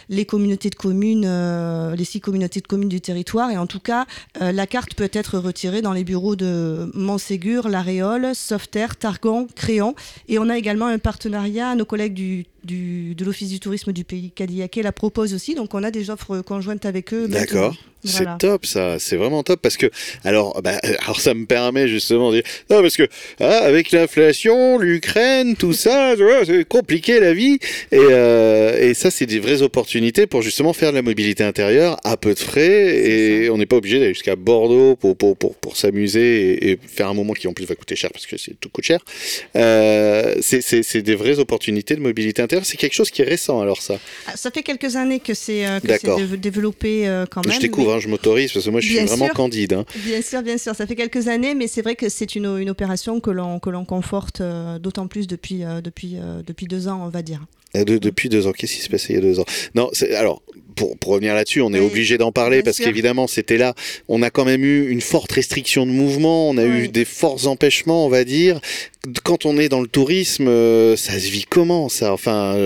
les 0.10 0.26
communautés 0.26 0.70
de 0.70 0.76
communes, 0.76 1.94
les 1.96 2.06
six 2.06 2.20
communautés 2.20 2.62
de 2.62 2.68
communes 2.68 2.90
du 2.90 3.02
territoire. 3.02 3.52
Et 3.52 3.58
en 3.58 3.68
tout 3.68 3.80
cas, 3.80 4.06
la 4.40 4.68
carte 4.68 4.96
peut 4.96 5.10
être 5.14 5.38
retirée 5.38 5.82
dans 5.82 5.94
les 5.94 6.04
bureaux 6.04 6.36
de 6.36 6.90
Montségur, 6.94 7.70
La 7.70 7.82
Réole, 7.82 8.32
Sauveterre, 8.34 8.98
Targon, 8.98 9.48
Créon. 9.56 9.96
Et 10.28 10.40
on 10.40 10.50
a 10.50 10.58
également 10.58 10.88
un 10.88 11.00
partenariat 11.00 11.76
nos 11.76 11.86
collègues 11.86 12.14
du, 12.14 12.46
de 12.64 13.26
l'Office 13.26 13.50
du 13.50 13.60
tourisme 13.60 13.92
du 13.92 14.04
pays 14.04 14.32
Cadillaquais 14.32 14.82
la 14.82 14.92
proposent 14.92 15.34
aussi. 15.34 15.56
Donc 15.56 15.74
on 15.74 15.84
a 15.84 15.92
des 15.92 16.10
offres 16.10 16.42
conjointes 16.42 16.86
avec 16.86 17.14
eux. 17.14 17.28
D'accord. 17.28 17.76
C'est 18.04 18.26
top 18.40 18.66
ça, 18.66 18.98
c'est 19.00 19.16
vraiment 19.16 19.44
top 19.44 19.62
parce 19.62 19.78
que 19.78 19.88
alors 20.24 20.62
bah, 20.62 20.80
alors 21.04 21.20
ça 21.20 21.34
me 21.34 21.46
permet 21.46 21.88
justement 21.88 22.32
de 22.32 22.38
dire 22.38 22.44
non 22.70 22.82
parce 22.82 22.98
que 22.98 23.08
ah, 23.40 23.60
avec 23.60 23.92
l'inflation, 23.92 24.78
l'Ukraine, 24.78 25.56
tout 25.56 25.74
ça, 25.74 26.16
c'est 26.46 26.68
compliqué 26.68 27.20
la 27.20 27.34
vie 27.34 27.60
et, 27.92 27.98
euh, 28.00 28.90
et 28.90 28.94
ça 28.94 29.12
c'est 29.12 29.26
des 29.26 29.40
vraies 29.40 29.62
opportunités 29.62 30.28
pour 30.28 30.42
justement 30.42 30.74
faire 30.74 30.92
de 30.92 30.98
la 30.98 31.02
mobilité 31.02 31.44
intérieure 31.44 31.98
à 32.04 32.18
peu 32.18 32.34
de 32.34 32.40
frais 32.40 32.96
et 33.08 33.50
on 33.50 33.58
n'est 33.58 33.66
pas 33.66 33.78
obligé 33.78 34.00
d'aller 34.00 34.14
jusqu'à 34.14 34.36
Bordeaux 34.36 34.96
pour 34.96 35.16
pour 35.16 35.38
pour, 35.38 35.56
pour 35.56 35.78
s'amuser 35.78 36.72
et, 36.72 36.80
faire 36.88 37.08
un 37.08 37.14
moment 37.14 37.34
qui 37.34 37.48
en 37.48 37.54
plus 37.54 37.66
va 37.66 37.76
coûter 37.76 37.96
cher 37.96 38.10
parce 38.12 38.26
que 38.26 38.38
c'est 38.38 38.60
tout 38.60 38.70
coûte 38.70 38.86
cher. 38.86 39.00
Euh, 39.56 40.36
c'est 40.42 41.02
des 41.02 41.16
vraies 41.16 41.40
opportunités 41.40 41.96
de 41.96 42.02
mobilité 42.02 42.42
intérieure. 42.42 42.66
C'est 42.66 42.78
quelque 42.78 42.94
chose 42.94 43.12
qui 43.12 43.22
est 43.22 43.26
récent 43.26 43.62
alors 43.62 43.82
ça. 43.82 44.00
Ah, 44.28 44.36
ça 44.36 44.52
fait 44.52 44.64
quelques 44.64 44.96
années 44.96 45.20
que 45.20 45.34
c'est 45.34 45.66
euh, 45.66 45.80
développé 46.38 47.08
euh, 47.08 47.26
quand 47.30 47.46
même. 47.46 47.56
Je 47.56 47.62
découvre 47.62 47.91
je 48.00 48.08
m'autorise 48.08 48.52
parce 48.52 48.66
que 48.66 48.72
moi 48.72 48.82
je 48.82 48.88
suis 48.88 49.06
vraiment 49.06 49.28
candide. 49.30 49.74
Hein. 49.74 49.86
Bien 50.06 50.22
sûr, 50.22 50.42
bien 50.42 50.58
sûr, 50.58 50.76
ça 50.76 50.86
fait 50.86 50.96
quelques 50.96 51.28
années, 51.28 51.56
mais 51.56 51.68
c'est 51.68 51.82
vrai 51.82 51.96
que 51.96 52.10
c'est 52.10 52.36
une, 52.36 52.58
une, 52.58 52.70
opération 52.70 53.20
que 53.20 53.32
l'on 53.32 53.60
que 53.60 53.70
l'on 53.70 53.86
conforte 53.86 54.42
euh, 54.42 54.80
d'autant 54.80 55.08
plus 55.08 55.28
depuis 55.28 55.64
euh, 55.64 55.82
depuis 55.82 56.18
euh, 56.18 56.42
depuis 56.46 56.68
deux 56.68 56.88
ans, 56.88 57.02
on 57.06 57.10
va 57.10 57.22
dire. 57.22 57.42
De, 57.74 57.98
depuis 57.98 58.28
deux 58.28 58.48
ans, 58.48 58.52
qu'est-ce 58.52 58.76
qui 58.76 58.82
s'est 58.82 58.90
passé 58.90 59.14
il 59.14 59.16
y 59.16 59.20
a 59.20 59.22
deux 59.22 59.40
ans? 59.40 59.46
Non, 59.76 59.90
alors 60.18 60.42
pour, 60.76 60.98
pour, 60.98 61.14
revenir 61.14 61.34
là-dessus, 61.34 61.62
on 61.62 61.74
est 61.74 61.80
obligé 61.80 62.18
d'en 62.18 62.34
parler 62.34 62.64
parce 62.64 62.78
qu'évidemment 62.78 63.28
c'était 63.28 63.58
là. 63.58 63.74
On 64.10 64.22
a 64.22 64.30
quand 64.30 64.44
même 64.44 64.66
eu 64.66 64.90
une 64.90 65.00
forte 65.00 65.32
restriction 65.32 65.86
de 65.86 65.92
mouvement, 65.92 66.50
on 66.50 66.58
a 66.58 66.66
eu 66.66 66.90
des 66.90 67.06
forts 67.06 67.48
empêchements, 67.48 68.06
on 68.06 68.10
va 68.10 68.26
dire. 68.26 68.60
Quand 69.24 69.46
on 69.46 69.58
est 69.58 69.70
dans 69.70 69.80
le 69.80 69.88
tourisme, 69.88 70.48
ça 70.98 71.14
se 71.14 71.30
vit 71.30 71.46
comment 71.50 71.88
ça? 71.88 72.12
Enfin, 72.12 72.58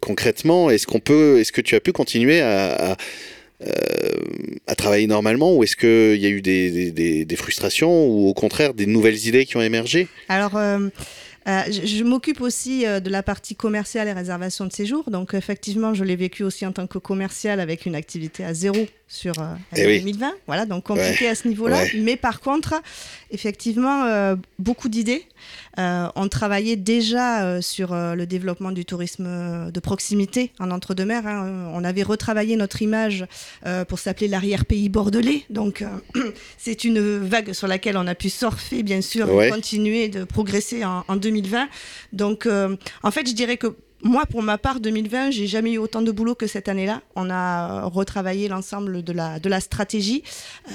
concrètement, 0.00 0.70
est-ce 0.70 0.86
qu'on 0.86 1.00
peut, 1.00 1.40
est-ce 1.40 1.50
que 1.50 1.60
tu 1.60 1.74
as 1.74 1.80
pu 1.80 1.92
continuer 1.92 2.40
à, 2.40 2.92
à 2.92 2.96
à 4.66 4.74
travailler 4.74 5.06
normalement 5.06 5.54
ou 5.54 5.62
est-ce 5.62 5.76
qu'il 5.76 6.20
y 6.20 6.26
a 6.26 6.28
eu 6.28 6.42
des, 6.42 7.36
frustrations 7.36 8.06
ou 8.06 8.28
au 8.28 8.34
contraire 8.34 8.74
des 8.74 8.86
nouvelles 8.86 9.26
idées 9.26 9.44
qui 9.44 9.56
ont 9.56 9.62
émergé? 9.62 10.08
Alors, 10.28 10.56
euh, 10.56 10.88
euh, 11.48 11.60
je, 11.68 12.04
m'occupe 12.04 12.40
aussi 12.40 12.84
de 12.84 13.10
la 13.10 13.22
partie 13.22 13.54
commerciale 13.54 14.08
et 14.08 14.12
réservation 14.12 14.66
de 14.66 14.72
séjour. 14.72 15.10
Donc, 15.10 15.34
effectivement, 15.34 15.94
je 15.94 16.04
l'ai 16.04 16.16
vécu 16.16 16.42
aussi 16.42 16.64
en 16.64 16.72
tant 16.72 16.86
que 16.86 16.98
commercial 16.98 17.60
avec 17.60 17.86
une 17.86 17.94
activité 17.94 18.44
à 18.44 18.54
zéro 18.54 18.86
sur 19.08 19.38
euh, 19.38 19.54
2020. 19.76 20.32
Eh 20.34 20.40
voilà, 20.46 20.66
donc 20.66 20.84
compliqué 20.84 21.28
à 21.28 21.34
ce 21.34 21.46
niveau-là. 21.48 21.84
Mais 21.96 22.16
par 22.16 22.40
contre, 22.40 22.74
effectivement, 23.30 24.04
euh, 24.04 24.36
beaucoup 24.58 24.88
d'idées. 24.88 25.24
Euh, 25.78 26.08
on 26.14 26.28
travaillait 26.28 26.76
déjà 26.76 27.44
euh, 27.44 27.60
sur 27.60 27.94
le 27.94 28.24
développement 28.26 28.70
du 28.70 28.84
tourisme 28.84 29.70
de 29.70 29.80
proximité 29.80 30.52
en 30.58 30.70
entre-deux-mers. 30.70 31.26
Hein. 31.26 31.70
On 31.74 31.84
avait 31.84 32.02
retravaillé 32.02 32.56
notre 32.56 32.80
image 32.82 33.26
pour 33.88 33.98
s'appeler 33.98 34.28
l'arrière-pays 34.28 34.88
bordelais. 34.88 35.42
Donc, 35.50 35.84
c'est 36.58 36.84
une 36.84 37.18
vague 37.18 37.52
sur 37.52 37.68
laquelle 37.68 37.96
on 37.96 38.06
a 38.06 38.14
pu 38.14 38.30
surfer, 38.30 38.82
bien 38.82 39.00
sûr, 39.00 39.28
et 39.42 39.50
continuer 39.50 40.08
de 40.08 40.24
progresser 40.24 40.84
en, 40.84 41.04
en 41.08 41.16
2020. 41.16 41.68
Donc, 42.12 42.48
en 43.02 43.10
fait, 43.10 43.28
je 43.28 43.34
dirais 43.34 43.56
que 43.56 43.74
moi, 44.02 44.26
pour 44.26 44.42
ma 44.42 44.58
part, 44.58 44.80
2020, 44.80 45.30
j'ai 45.30 45.46
jamais 45.46 45.72
eu 45.72 45.78
autant 45.78 46.02
de 46.02 46.12
boulot 46.12 46.34
que 46.34 46.46
cette 46.46 46.68
année-là. 46.68 47.00
On 47.16 47.30
a 47.30 47.84
retravaillé 47.84 48.48
l'ensemble 48.48 49.02
de 49.02 49.12
la, 49.12 49.38
de 49.38 49.48
la 49.48 49.60
stratégie. 49.60 50.22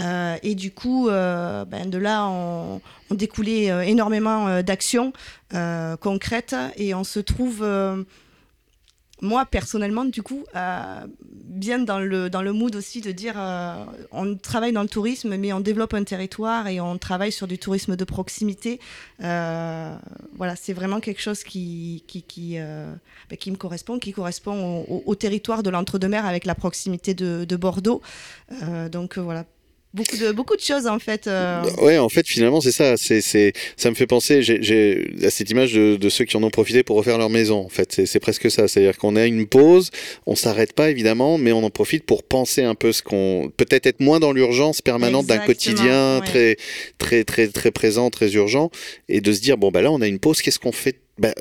Euh, 0.01 0.35
et 0.41 0.55
du 0.55 0.71
coup, 0.71 1.09
euh, 1.09 1.63
ben 1.65 1.89
de 1.89 1.97
là, 1.97 2.27
on, 2.27 2.81
découlait 3.11 3.71
euh, 3.71 3.81
énormément 3.81 4.61
d'actions 4.61 5.13
concrètes. 5.99 6.55
Et 6.77 6.95
on 6.95 7.03
se 7.03 7.19
trouve 7.19 7.63
moi 9.21 9.45
personnellement 9.45 10.05
du 10.05 10.23
coup 10.23 10.45
euh, 10.55 11.05
bien 11.31 11.79
dans 11.79 11.99
le 11.99 12.29
dans 12.29 12.41
le 12.41 12.53
mood 12.53 12.75
aussi 12.75 13.01
de 13.01 13.11
dire 13.11 13.33
euh, 13.37 13.85
on 14.11 14.35
travaille 14.35 14.71
dans 14.71 14.81
le 14.81 14.87
tourisme 14.87 15.35
mais 15.37 15.51
on 15.53 15.59
développe 15.59 15.93
un 15.93 16.03
territoire 16.03 16.67
et 16.67 16.79
on 16.79 16.97
travaille 16.97 17.31
sur 17.31 17.47
du 17.47 17.57
tourisme 17.57 17.95
de 17.95 18.03
proximité. 18.05 18.79
Euh, 19.23 19.95
voilà 20.35 20.55
c'est 20.55 20.73
vraiment 20.73 20.99
quelque 20.99 21.21
chose 21.21 21.43
qui 21.43 22.03
qui 22.07 22.23
qui, 22.23 22.57
bah, 23.29 23.35
qui 23.35 23.51
me 23.51 23.57
correspond 23.57 23.99
qui 23.99 24.11
correspond 24.11 24.85
au, 24.87 25.15
territoire 25.15 25.63
de 25.63 25.69
l'entre-deux-mer 25.69 26.25
avec 26.25 26.45
la 26.45 26.55
proximité 26.55 27.13
de, 27.13 27.45
de 27.45 27.55
Bordeaux. 27.55 28.01
Donc 28.91 29.17
voilà 29.17 29.45
beaucoup 29.93 30.17
de 30.17 30.31
beaucoup 30.31 30.55
de 30.55 30.61
choses 30.61 30.87
en 30.87 30.99
fait. 30.99 31.27
Euh... 31.27 31.63
Ouais, 31.81 31.97
en 31.97 32.09
fait 32.09 32.27
finalement 32.27 32.61
c'est 32.61 32.71
ça. 32.71 32.97
C'est 32.97 33.21
c'est 33.21 33.53
ça 33.77 33.89
me 33.89 33.95
fait 33.95 34.07
penser 34.07 34.41
j'ai 34.41 35.11
à 35.23 35.29
cette 35.29 35.49
image 35.49 35.73
de, 35.73 35.95
de, 35.95 36.09
ceux 36.09 36.25
qui 36.25 36.37
en 36.37 36.43
ont 36.43 36.49
profité 36.49 36.83
pour 36.83 36.97
refaire 36.97 37.17
leur 37.17 37.29
maison. 37.29 37.59
En 37.59 37.69
fait, 37.69 38.05
c'est 38.05 38.19
presque 38.19 38.49
ça. 38.51 38.67
C'est-à-dire 38.67 38.97
qu'on 38.97 39.15
a 39.15 39.25
une 39.25 39.47
pause, 39.47 39.91
on 40.25 40.35
s'arrête 40.35 40.73
pas 40.73 40.89
évidemment, 40.89 41.37
mais 41.37 41.51
on 41.51 41.63
en 41.63 41.69
profite 41.69 42.05
pour 42.05 42.23
penser 42.23 42.63
un 42.63 42.75
peu 42.75 42.91
ce 42.91 43.01
qu'on 43.01 43.51
peut-être 43.57 43.87
être 43.87 43.99
moins 43.99 44.19
dans 44.19 44.31
l'urgence 44.31 44.81
permanente 44.81 45.25
d'un 45.25 45.39
quotidien 45.39 46.21
très 46.25 46.57
très 46.97 47.23
très 47.23 47.47
très 47.47 47.71
présent, 47.71 48.09
très 48.09 48.33
urgent, 48.33 48.69
et 49.07 49.21
de 49.21 49.31
se 49.31 49.41
dire 49.41 49.57
bon 49.57 49.71
bah 49.71 49.81
là 49.81 49.91
on 49.91 50.01
a 50.01 50.07
une 50.07 50.19
pause, 50.19 50.41
qu'est-ce 50.41 50.59
qu'on 50.59 50.71
fait? 50.71 50.99
Bah, 51.17 51.33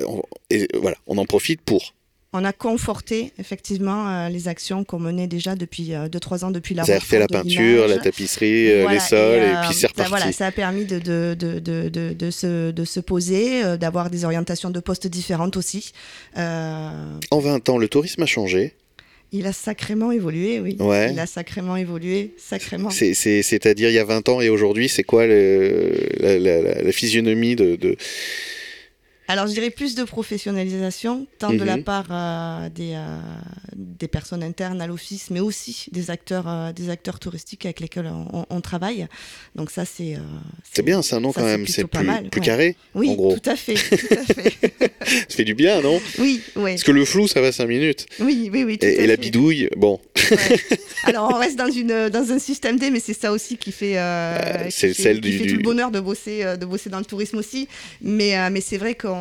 et 0.49 0.67
voilà, 0.73 0.97
on 1.07 1.17
en 1.17 1.25
profite 1.25 1.61
pour 1.61 1.93
on 2.31 2.43
a 2.45 2.53
conforté 2.53 3.31
effectivement 3.39 4.07
euh, 4.07 4.29
les 4.29 4.47
actions 4.47 4.83
qu'on 4.83 4.99
menait 4.99 5.27
déjà 5.27 5.55
depuis 5.55 5.91
2-3 5.91 6.43
euh, 6.43 6.45
ans 6.45 6.51
depuis 6.51 6.75
la 6.75 6.83
Ça 6.83 6.95
a 6.95 6.99
refait 6.99 7.17
la 7.17 7.27
peinture, 7.27 7.87
la 7.87 7.97
tapisserie, 7.97 8.69
euh, 8.69 8.89
les 8.89 8.99
sols, 8.99 9.41
et, 9.41 9.55
puis 9.65 9.73
c'est 9.73 9.87
ben 9.87 10.03
reparti. 10.03 10.09
Voilà, 10.09 10.31
ça 10.31 10.47
a 10.47 10.51
permis 10.51 10.85
de, 10.85 10.99
de, 10.99 11.35
de, 11.37 11.59
de, 11.59 12.13
de 12.13 12.31
se, 12.31 12.71
de 12.71 12.85
se 12.85 12.99
poser, 12.99 13.77
d'avoir 13.77 14.09
des 14.09 14.25
orientations 14.25 14.69
de 14.69 14.79
postes 14.79 15.07
différentes 15.07 15.57
aussi. 15.57 15.91
En 16.35 17.39
20 17.39 17.69
ans, 17.69 17.77
le 17.77 17.87
tourisme 17.87 18.21
a 18.21 18.27
changé 18.27 18.75
il 19.31 19.45
a 19.45 19.53
sacrément 19.53 20.11
évolué, 20.11 20.59
oui. 20.59 20.75
Ouais. 20.79 21.11
Il 21.11 21.19
a 21.19 21.27
sacrément 21.27 21.75
évolué, 21.75 22.33
sacrément. 22.37 22.89
C'est-à-dire, 22.89 23.89
il 23.89 23.93
y 23.93 23.99
a 23.99 24.03
20 24.03 24.27
ans 24.27 24.41
et 24.41 24.49
aujourd'hui, 24.49 24.89
c'est 24.89 25.03
quoi 25.03 25.27
le, 25.27 25.91
la, 26.19 26.39
la, 26.39 26.81
la, 26.81 26.91
physionomie 26.91 27.55
de, 27.55 27.75
de 27.75 27.95
alors, 29.29 29.45
je 29.45 29.53
dirais 29.53 29.69
plus 29.69 29.93
de 29.93 30.03
professionnalisation, 30.03 31.27
tant 31.37 31.53
de 31.53 31.63
la 31.63 31.77
mhm. 31.77 31.83
part 31.83 32.07
euh, 32.09 32.67
des, 32.69 32.93
euh, 32.95 33.19
des 33.75 34.07
personnes 34.07 34.41
internes 34.41 34.81
à 34.81 34.87
l'office, 34.87 35.29
mais 35.29 35.39
aussi 35.39 35.85
des 35.91 36.09
acteurs, 36.09 36.45
euh, 36.47 36.71
des 36.73 36.89
acteurs 36.89 37.19
touristiques 37.19 37.63
avec 37.65 37.79
lesquels 37.79 38.11
on, 38.49 38.61
travaille. 38.61 39.05
Donc 39.55 39.69
ça, 39.69 39.85
c'est... 39.85 40.17
c'est 40.63 40.81
bien, 40.81 41.03
c'est 41.03 41.15
un 41.15 41.19
nom 41.19 41.31
quand 41.31 41.43
même, 41.43 41.67
c'est 41.67 41.85
plus, 41.85 42.07
plus 42.31 42.41
carré, 42.41 42.75
oui, 42.95 43.11
en 43.11 43.13
gros. 43.13 43.37
tout 43.37 43.49
à 43.49 43.55
fait. 43.55 43.75
Tout 43.99 44.15
à 44.15 44.33
fait. 44.33 44.53
ça 45.05 45.35
fait 45.37 45.45
du 45.45 45.53
bien, 45.53 45.81
non? 45.81 46.01
Oui, 46.17 46.41
oui. 46.55 46.71
Parce 46.71 46.83
que 46.83 46.91
le 46.91 47.05
flou, 47.05 47.27
ça 47.27 47.39
va 47.39 47.51
5 47.51 47.67
minutes. 47.67 48.07
Oui, 48.19 48.49
oui, 48.51 48.63
oui. 48.63 48.79
et, 48.81 49.05
la 49.05 49.15
bidouille, 49.15 49.69
bon. 49.77 49.99
Alors, 51.03 51.31
on 51.31 51.37
reste 51.37 51.55
dans, 51.55 51.69
une, 51.69 52.09
dans 52.09 52.31
un 52.31 52.39
système 52.39 52.77
D, 52.77 52.89
mais 52.89 52.99
c'est 52.99 53.13
ça 53.13 53.31
aussi 53.31 53.57
qui 53.57 53.71
fait, 53.71 53.93
c'est 54.71 54.93
celle 54.93 55.21
du, 55.21 55.37
fait 55.37 55.45
tout 55.45 55.55
le 55.55 55.61
bonheur 55.61 55.91
de 55.91 55.99
bosser, 55.99 56.57
de 56.57 56.65
bosser 56.65 56.89
dans 56.89 56.99
le 56.99 57.05
tourisme 57.05 57.37
aussi. 57.37 57.67
Mais, 58.01 58.49
mais 58.49 58.61
c'est 58.61 58.77
vrai 58.77 58.95
qu'on 58.95 59.18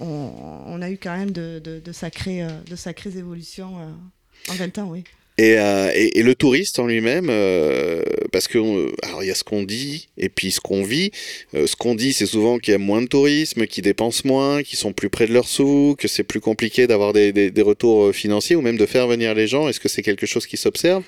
on, 0.00 0.82
a 0.82 0.90
eu 0.90 0.98
quand 0.98 1.16
même 1.16 1.30
de, 1.30 1.92
sacrées, 1.92 2.46
de 2.68 2.76
sacrées 2.76 3.16
évolutions 3.16 3.78
euh, 3.78 4.52
en 4.52 4.54
20 4.54 4.78
ans, 4.78 4.88
oui. 4.90 5.04
Euh, 5.40 5.90
et, 5.94 6.22
le 6.22 6.34
touriste 6.34 6.78
en 6.78 6.86
lui-même, 6.86 7.28
euh, 7.30 8.02
parce 8.30 8.46
que 8.46 8.58
alors 9.06 9.22
il 9.22 9.26
y 9.26 9.30
a 9.30 9.34
ce 9.34 9.42
qu'on 9.42 9.62
dit 9.62 10.10
et 10.18 10.28
puis 10.28 10.50
ce 10.50 10.60
qu'on 10.60 10.82
vit. 10.82 11.12
ce 11.54 11.74
qu'on 11.76 11.94
dit, 11.94 12.12
c'est 12.12 12.26
souvent 12.26 12.58
qu'il 12.58 12.72
y 12.72 12.74
a 12.74 12.78
moins 12.78 13.00
de 13.00 13.06
tourisme, 13.06 13.66
qu'ils 13.66 13.84
dépensent 13.84 14.22
moins, 14.26 14.62
qu'ils 14.62 14.78
sont 14.78 14.92
plus 14.92 15.08
près 15.08 15.26
de 15.26 15.32
leurs 15.32 15.48
sous, 15.48 15.96
que 15.98 16.08
c'est 16.08 16.24
plus 16.24 16.40
compliqué 16.40 16.86
d'avoir 16.86 17.14
des, 17.14 17.52
retours 17.58 18.14
financiers 18.14 18.54
ou 18.54 18.60
même 18.60 18.76
de 18.76 18.84
faire 18.84 19.06
venir 19.06 19.34
les 19.34 19.46
gens. 19.46 19.68
Est-ce 19.68 19.80
que 19.80 19.88
c'est 19.88 20.02
quelque 20.02 20.26
chose 20.26 20.46
qui 20.46 20.58
s'observe? 20.58 21.04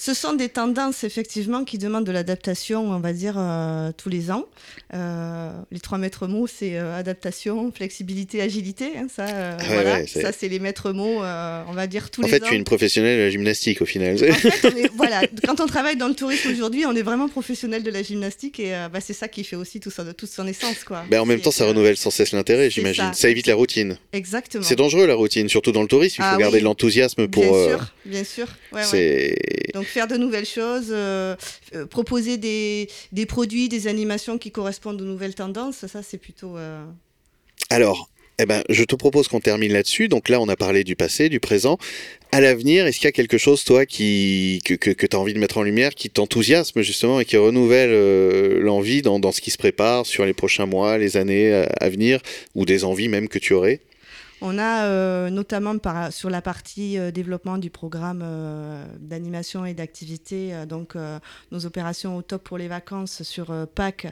Ce 0.00 0.14
sont 0.14 0.32
des 0.32 0.48
tendances 0.48 1.04
effectivement 1.04 1.62
qui 1.64 1.76
demandent 1.76 2.06
de 2.06 2.12
l'adaptation, 2.12 2.90
on 2.90 3.00
va 3.00 3.12
dire, 3.12 3.34
euh, 3.36 3.92
tous 3.94 4.08
les 4.08 4.30
ans. 4.30 4.46
Euh, 4.94 5.52
les 5.70 5.78
trois 5.78 5.98
maîtres 5.98 6.26
mots, 6.26 6.46
c'est 6.46 6.78
euh, 6.78 6.96
adaptation, 6.96 7.70
flexibilité, 7.70 8.40
agilité. 8.40 8.92
Hein, 8.96 9.08
ça, 9.14 9.26
ah 9.28 9.56
voilà, 9.66 10.06
ça 10.06 10.32
c'est 10.32 10.48
les 10.48 10.58
maîtres 10.58 10.92
mots, 10.92 11.18
on 11.18 11.72
va 11.74 11.86
dire 11.86 12.10
tous 12.10 12.22
les 12.22 12.28
ans. 12.28 12.30
En 12.30 12.32
fait, 12.32 12.40
tu 12.40 12.54
es 12.54 12.56
une 12.56 12.64
professionnelle 12.64 13.18
de 13.18 13.24
la 13.24 13.30
gymnastique 13.30 13.82
au 13.82 13.84
final. 13.84 14.14
En 14.14 14.32
fait, 14.32 14.90
voilà, 14.96 15.20
quand 15.44 15.60
on 15.60 15.66
travaille 15.66 15.96
dans 15.96 16.08
le 16.08 16.14
tourisme 16.14 16.50
aujourd'hui, 16.50 16.86
on 16.86 16.96
est 16.96 17.02
vraiment 17.02 17.28
professionnel 17.28 17.82
de 17.82 17.90
la 17.90 18.02
gymnastique 18.02 18.58
et 18.58 18.70
bah, 18.90 19.00
c'est 19.02 19.12
ça 19.12 19.28
qui 19.28 19.44
fait 19.44 19.56
aussi 19.56 19.80
tout 19.80 19.90
toute 20.16 20.30
son 20.30 20.46
essence. 20.46 20.82
Quoi. 20.82 21.04
Ben, 21.10 21.20
en 21.20 21.26
même 21.26 21.42
temps, 21.42 21.50
ça 21.50 21.66
renouvelle 21.66 21.98
sans 21.98 22.10
cesse 22.10 22.32
l'intérêt, 22.32 22.70
j'imagine. 22.70 23.12
Ça. 23.12 23.28
évite 23.28 23.48
la 23.48 23.54
routine. 23.54 23.98
Exactement. 24.14 24.64
C'est 24.64 24.76
dangereux 24.76 25.06
la 25.06 25.14
routine, 25.14 25.50
surtout 25.50 25.72
dans 25.72 25.82
le 25.82 25.88
tourisme. 25.88 26.22
Il 26.22 26.24
faut 26.24 26.36
ah 26.36 26.38
garder 26.38 26.60
de 26.60 26.64
l'enthousiasme 26.64 27.28
pour. 27.28 27.42
Bien 27.42 27.68
sûr, 27.68 27.86
bien 28.06 28.24
sûr. 28.24 28.46
Ouais, 28.72 29.34
Donc 29.74 29.89
faire 29.90 30.06
de 30.06 30.16
nouvelles 30.16 30.46
choses, 30.46 30.88
euh, 30.90 31.36
euh, 31.74 31.86
proposer 31.86 32.36
des, 32.36 32.88
des, 33.12 33.26
produits, 33.26 33.68
des 33.68 33.86
animations 33.86 34.38
qui 34.38 34.50
correspondent 34.50 35.00
aux 35.00 35.04
nouvelles 35.04 35.34
tendances, 35.34 35.86
ça 35.86 36.02
c'est 36.02 36.18
plutôt... 36.18 36.56
Euh, 36.56 36.84
Alors, 37.68 38.08
eh 38.38 38.46
ben, 38.46 38.62
je 38.70 38.84
te 38.84 38.94
propose 38.94 39.28
qu'on 39.28 39.40
termine 39.40 39.72
là-dessus. 39.72 40.08
Donc 40.08 40.30
là, 40.30 40.40
on 40.40 40.48
a 40.48 40.56
parlé 40.56 40.82
du 40.82 40.96
passé, 40.96 41.28
du 41.28 41.40
présent. 41.40 41.76
À 42.32 42.40
l'avenir, 42.40 42.86
est-ce 42.86 42.96
qu'il 42.96 43.04
y 43.04 43.08
a 43.08 43.12
quelque 43.12 43.36
chose, 43.36 43.64
toi, 43.64 43.84
qui, 43.84 44.60
que, 44.64 44.74
que, 44.74 45.06
tu 45.06 45.14
as 45.14 45.18
envie 45.18 45.34
de 45.34 45.38
mettre 45.38 45.58
en 45.58 45.62
lumière, 45.62 45.94
qui 45.94 46.08
t'enthousiasme 46.08 46.80
justement 46.80 47.20
et 47.20 47.26
qui 47.26 47.36
renouvelle 47.36 48.60
l'envie 48.60 49.02
dans, 49.02 49.18
dans, 49.18 49.32
ce 49.32 49.42
qui 49.42 49.50
se 49.50 49.58
prépare 49.58 50.06
sur 50.06 50.24
les 50.24 50.32
prochains 50.32 50.64
mois, 50.64 50.96
les 50.96 51.18
années 51.18 51.66
à 51.80 51.88
venir, 51.90 52.20
ou 52.54 52.64
des 52.64 52.84
envies 52.84 53.08
même 53.08 53.28
que 53.28 53.38
tu 53.38 53.52
aurais? 53.52 53.80
On 54.42 54.58
a 54.58 55.30
notamment 55.30 55.78
par, 55.78 56.12
sur 56.12 56.30
la 56.30 56.42
partie 56.42 56.98
développement 57.12 57.58
du 57.58 57.70
programme 57.70 58.24
d'animation 58.98 59.64
et 59.64 59.74
d'activité, 59.74 60.52
donc 60.66 60.96
nos 61.50 61.66
opérations 61.66 62.16
au 62.16 62.22
top 62.22 62.44
pour 62.44 62.58
les 62.58 62.68
vacances 62.68 63.22
sur 63.22 63.54
Pâques 63.74 64.06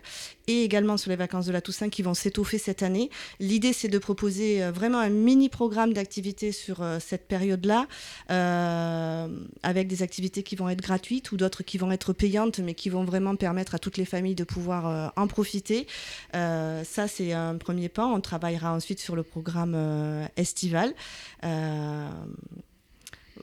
et 0.47 0.64
également 0.64 0.97
sur 0.97 1.11
les 1.11 1.17
vacances 1.17 1.47
de 1.47 1.53
la 1.53 1.61
Toussaint 1.61 1.88
qui 1.88 2.03
vont 2.03 2.14
s'étoffer 2.14 2.59
cette 2.59 2.83
année. 2.83 3.11
L'idée, 3.41 3.73
c'est 3.73 3.88
de 3.88 3.99
proposer 3.99 4.71
vraiment 4.71 4.99
un 4.99 5.09
mini 5.09 5.49
programme 5.49 5.93
d'activité 5.93 6.53
sur 6.53 6.85
cette 7.01 7.27
période-là, 7.27 7.87
avec 9.62 9.88
des 9.88 10.03
activités 10.03 10.43
qui 10.43 10.57
vont 10.57 10.69
être 10.69 10.83
gratuites 10.83 11.33
ou 11.33 11.37
d'autres 11.37 11.62
qui 11.62 11.79
vont 11.79 11.91
être 11.91 12.12
payantes, 12.12 12.59
mais 12.59 12.75
qui 12.75 12.91
vont 12.91 13.05
vraiment 13.05 13.37
permettre 13.37 13.75
à 13.75 13.79
toutes 13.79 13.97
les 13.97 14.05
familles 14.05 14.35
de 14.35 14.45
pouvoir 14.45 15.12
en 15.17 15.27
profiter. 15.27 15.87
ça, 16.33 17.09
c'est 17.09 17.33
un 17.33 17.57
premier 17.57 17.88
pas. 17.88 18.07
On 18.07 18.21
travaillera 18.21 18.73
ensuite 18.73 19.01
sur 19.01 19.17
le 19.17 19.23
programme 19.23 19.75
euh, 20.19 20.27
estival. 20.37 20.95
Euh, 21.45 22.09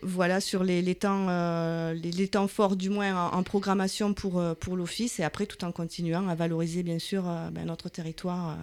voilà 0.06 0.40
sur 0.40 0.64
les, 0.64 0.96
temps, 0.96 1.28
euh, 1.30 1.94
les, 1.94 2.28
temps 2.28 2.48
forts 2.48 2.76
du 2.76 2.90
moins 2.90 3.30
en, 3.30 3.44
programmation 3.44 4.14
pour, 4.14 4.42
pour 4.60 4.76
l'office 4.76 5.20
et 5.20 5.24
après 5.24 5.46
tout 5.46 5.64
en 5.66 5.72
continuant 5.72 6.28
à 6.28 6.36
valoriser 6.36 6.84
bien 6.84 7.00
sûr 7.00 7.24
ben, 7.52 7.66
notre 7.66 7.90
territoire 7.90 8.58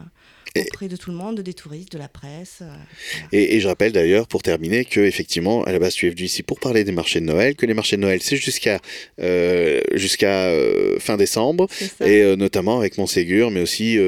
auprès 0.60 0.88
de 0.88 0.96
tout 0.96 1.10
le 1.10 1.16
monde, 1.16 1.40
des 1.40 1.54
touristes, 1.54 1.92
de 1.92 1.98
la 1.98 2.08
presse. 2.08 2.58
Euh, 2.62 2.74
et, 3.32 3.60
je 3.60 3.68
rappelle 3.68 3.92
d'ailleurs, 3.92 4.26
pour 4.26 4.42
terminer, 4.42 4.84
que 4.84 5.00
effectivement, 5.00 5.64
à 5.64 5.72
la 5.72 5.78
base, 5.78 5.94
tu 5.94 6.06
es 6.06 6.10
venu 6.10 6.24
ici 6.24 6.42
pour 6.42 6.60
parler 6.60 6.84
des 6.84 6.92
marchés 6.92 7.20
de 7.20 7.24
Noël, 7.24 7.54
que 7.54 7.66
les 7.66 7.74
marchés 7.74 7.96
de 7.96 8.02
Noël, 8.02 8.20
c'est 8.22 8.36
jusqu'à 8.36 8.80
euh, 9.20 9.80
jusqu'à 9.94 10.46
euh, 10.48 10.98
fin 10.98 11.16
décembre, 11.16 11.66
et 12.04 12.36
notamment 12.36 12.78
avec 12.78 12.98
Montségur, 12.98 13.50
mais 13.50 13.60
aussi 13.60 13.98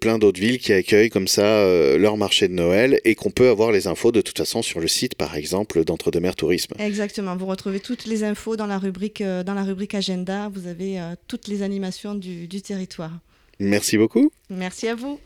plein 0.00 0.18
d'autres 0.18 0.40
villes 0.40 0.58
qui 0.58 0.72
accueillent 0.72 1.10
comme 1.10 1.28
ça 1.28 1.66
leur 1.96 2.16
marché 2.16 2.48
de 2.48 2.54
Noël, 2.54 3.00
et 3.04 3.14
qu'on 3.14 3.30
peut 3.30 3.48
avoir 3.48 3.72
les 3.72 3.86
infos 3.86 4.12
de 4.12 4.20
toute 4.20 4.38
façon 4.38 4.62
sur 4.62 4.80
le 4.80 4.88
site, 4.88 5.14
par 5.14 5.36
exemple, 5.36 5.84
d'Entre-deux-Mers 5.84 6.36
Tourisme. 6.36 6.71
Exactement, 6.78 7.36
vous 7.36 7.46
retrouvez 7.46 7.80
toutes 7.80 8.06
les 8.06 8.24
infos 8.24 8.56
dans 8.56 8.66
la 8.66 8.78
rubrique, 8.78 9.22
dans 9.22 9.54
la 9.54 9.64
rubrique 9.64 9.94
agenda, 9.94 10.48
vous 10.48 10.66
avez 10.66 11.00
toutes 11.28 11.48
les 11.48 11.62
animations 11.62 12.14
du, 12.14 12.48
du 12.48 12.62
territoire. 12.62 13.12
Merci 13.58 13.96
beaucoup. 13.98 14.30
Merci 14.50 14.88
à 14.88 14.94
vous. 14.94 15.20